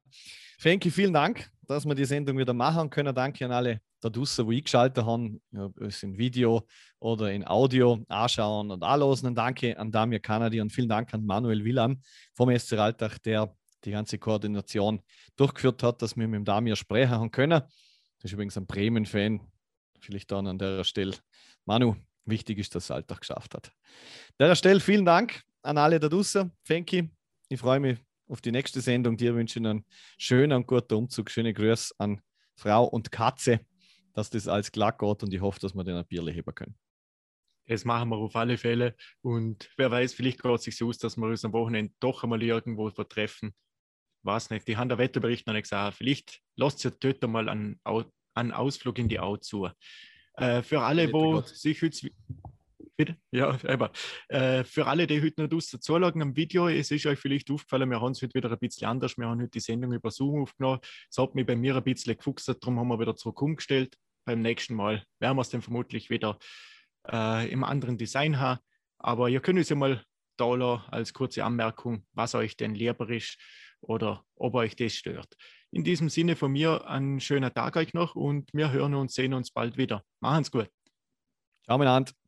Fenki, 0.58 0.90
vielen 0.90 1.14
Dank, 1.14 1.52
dass 1.68 1.86
wir 1.86 1.94
die 1.94 2.06
Sendung 2.06 2.40
wieder 2.40 2.56
machen 2.56 2.90
können. 2.90 3.14
Danke 3.14 3.46
an 3.46 3.52
alle 3.52 3.82
da 4.04 4.10
draußen, 4.10 4.46
wo 4.46 4.52
eingeschaltet 4.52 5.06
haben, 5.06 5.42
es 5.80 6.04
in 6.04 6.18
Video 6.18 6.68
oder 7.00 7.32
in 7.32 7.48
Audio 7.48 8.04
anschauen 8.10 8.70
und 8.70 8.84
anlosen. 8.84 9.34
Danke 9.34 9.80
an 9.80 9.92
Damir 9.92 10.20
Kanadi 10.20 10.60
und 10.60 10.72
vielen 10.72 10.90
Dank 10.90 11.14
an 11.14 11.26
Manuel 11.26 11.64
Willam 11.64 12.02
vom 12.34 12.56
SC 12.58 12.74
Alltag, 12.74 13.22
der 13.24 13.56
die 13.86 13.92
ganze 13.92 14.18
Koordination 14.18 15.02
durchgeführt 15.38 15.84
hat, 15.84 16.02
dass 16.02 16.18
wir 16.18 16.28
mit 16.28 16.36
dem 16.36 16.46
Damir 16.46 16.76
sprechen 16.76 17.12
haben 17.12 17.32
können. 17.32 17.62
Das 17.62 18.26
ist 18.26 18.34
übrigens 18.34 18.58
ein 18.58 18.66
Bremen-Fan. 18.66 19.40
Vielleicht 20.02 20.32
dann 20.32 20.48
an 20.48 20.58
der 20.58 20.84
Stelle. 20.84 21.16
Manu, 21.66 21.96
wichtig 22.26 22.60
ist, 22.60 22.76
dass 22.76 22.92
Alltag 22.92 23.22
geschafft 23.22 23.54
hat. 23.56 23.68
An 24.38 24.48
der 24.50 24.56
Stelle 24.56 24.82
vielen 24.82 25.06
Dank 25.06 25.44
an 25.62 25.78
alle 25.78 26.00
da 26.00 26.10
draußen. 26.10 26.52
Fenki, 26.64 27.10
ich 27.48 27.60
freue 27.60 27.80
mich 27.80 28.00
auf 28.28 28.42
die 28.42 28.52
nächste 28.52 28.82
Sendung. 28.82 29.16
Dir 29.16 29.34
wünsche 29.34 29.60
ich 29.60 29.66
einen 29.66 29.86
schönen 30.18 30.58
und 30.58 30.68
guten 30.68 30.94
Umzug. 30.96 31.32
Schöne 31.32 31.54
Grüße 31.54 31.94
an 32.00 32.22
Frau 32.56 32.86
und 32.86 33.10
Katze 33.10 33.62
dass 34.14 34.30
das 34.30 34.48
alles 34.48 34.72
klar 34.72 34.92
geht 34.92 35.24
und 35.24 35.34
ich 35.34 35.42
hoffe, 35.42 35.60
dass 35.60 35.74
wir 35.74 35.84
den 35.84 35.96
ein 35.96 36.06
Bierle 36.06 36.32
heben 36.32 36.54
können. 36.54 36.76
Das 37.66 37.86
machen 37.86 38.10
wir 38.10 38.18
auf 38.18 38.36
alle 38.36 38.58
Fälle. 38.58 38.96
Und 39.22 39.70
wer 39.78 39.90
weiß, 39.90 40.14
vielleicht 40.14 40.42
geht 40.42 40.52
es 40.52 40.64
sich 40.64 40.78
so 40.78 40.90
aus, 40.90 40.98
dass 40.98 41.18
wir 41.18 41.28
uns 41.28 41.46
am 41.46 41.54
Wochenende 41.54 41.94
doch 42.00 42.24
einmal 42.24 42.44
irgendwo 42.44 42.90
vertreffen. 42.90 43.54
Weiß 44.24 44.50
nicht, 44.50 44.68
die 44.68 44.78
haben 44.78 44.90
der 44.90 44.98
Wetterbericht 44.98 45.48
noch 45.48 45.54
nicht 45.54 45.64
gesagt. 45.64 45.98
Vielleicht 45.98 46.42
lasst 46.56 46.84
ihr 46.86 46.92
dort 46.92 47.22
mal 47.24 47.50
einen, 47.50 47.80
einen 48.34 48.52
Ausflug 48.52 49.00
in 49.00 49.08
die 49.08 49.20
Au 49.20 49.38
zu. 49.38 49.70
Äh, 50.36 50.62
für 50.62 50.82
alle, 50.82 51.12
wo 51.12 51.42
sich 51.42 51.82
jetzt. 51.82 52.08
Bitte? 53.06 53.18
Ja, 53.32 53.58
aber 53.68 53.92
äh, 54.30 54.64
für 54.64 54.88
alle, 54.88 55.08
die 55.08 55.22
heute 55.22 55.44
noch 55.44 55.62
zuschauen 55.62 56.22
am 56.22 56.36
Video, 56.36 56.68
es 56.68 56.92
ist 56.92 57.06
euch 57.06 57.20
vielleicht 57.20 57.52
aufgefallen, 57.52 57.90
wir 57.90 58.00
haben 58.00 58.12
es 58.12 58.22
heute 58.22 58.34
wieder 58.34 58.52
ein 58.52 58.60
bisschen 58.60 58.88
anders. 58.88 59.18
Wir 59.18 59.28
haben 59.28 59.42
heute 59.42 59.52
die 59.52 59.60
Sendung 59.60 59.94
über 59.94 60.12
Zoom 60.12 60.44
aufgenommen. 60.44 60.80
Es 61.10 61.18
hat 61.18 61.36
mich 61.36 61.46
bei 61.46 61.56
mir 61.56 61.76
ein 61.76 61.84
bisschen 61.84 62.18
gefuchst, 62.18 62.48
darum 62.48 62.80
haben 62.80 62.88
wir 62.88 63.00
wieder 63.00 63.16
zurück 63.16 63.42
umgestellt 63.42 63.98
beim 64.26 64.42
nächsten 64.42 64.76
Mal 64.76 65.04
werden 65.20 65.38
wir 65.38 65.42
es 65.42 65.50
dann 65.50 65.62
vermutlich 65.62 66.10
wieder 66.10 66.38
äh, 67.12 67.50
im 67.52 67.64
anderen 67.64 67.98
Design 67.98 68.40
haben. 68.40 68.60
Aber 68.98 69.30
ihr 69.30 69.42
könnt 69.42 69.60
es 69.60 69.70
ja 69.70 69.76
mal 69.76 70.04
da 70.38 70.86
als 70.90 71.14
kurze 71.14 71.44
Anmerkung, 71.44 72.06
was 72.14 72.36
euch 72.36 72.58
denn 72.58 72.74
lieber 72.74 73.10
ist 73.10 73.38
oder 73.82 74.26
ob 74.36 74.56
euch 74.56 74.76
das 74.76 74.94
stört. 74.94 75.36
In 75.72 75.84
diesem 75.84 76.10
Sinne 76.10 76.36
von 76.36 76.52
mir 76.52 76.88
einen 76.88 77.20
schönen 77.20 77.54
Tag 77.54 77.76
euch 77.76 77.94
noch 77.94 78.16
und 78.16 78.50
wir 78.54 78.72
hören 78.72 78.96
und 78.96 79.12
sehen 79.12 79.34
uns 79.34 79.52
bald 79.52 79.78
wieder. 79.78 80.04
Machen's 80.22 80.52
gut. 80.52 80.70
Ciao, 81.66 81.78
mein 81.78 81.90
Hand. 81.90 82.23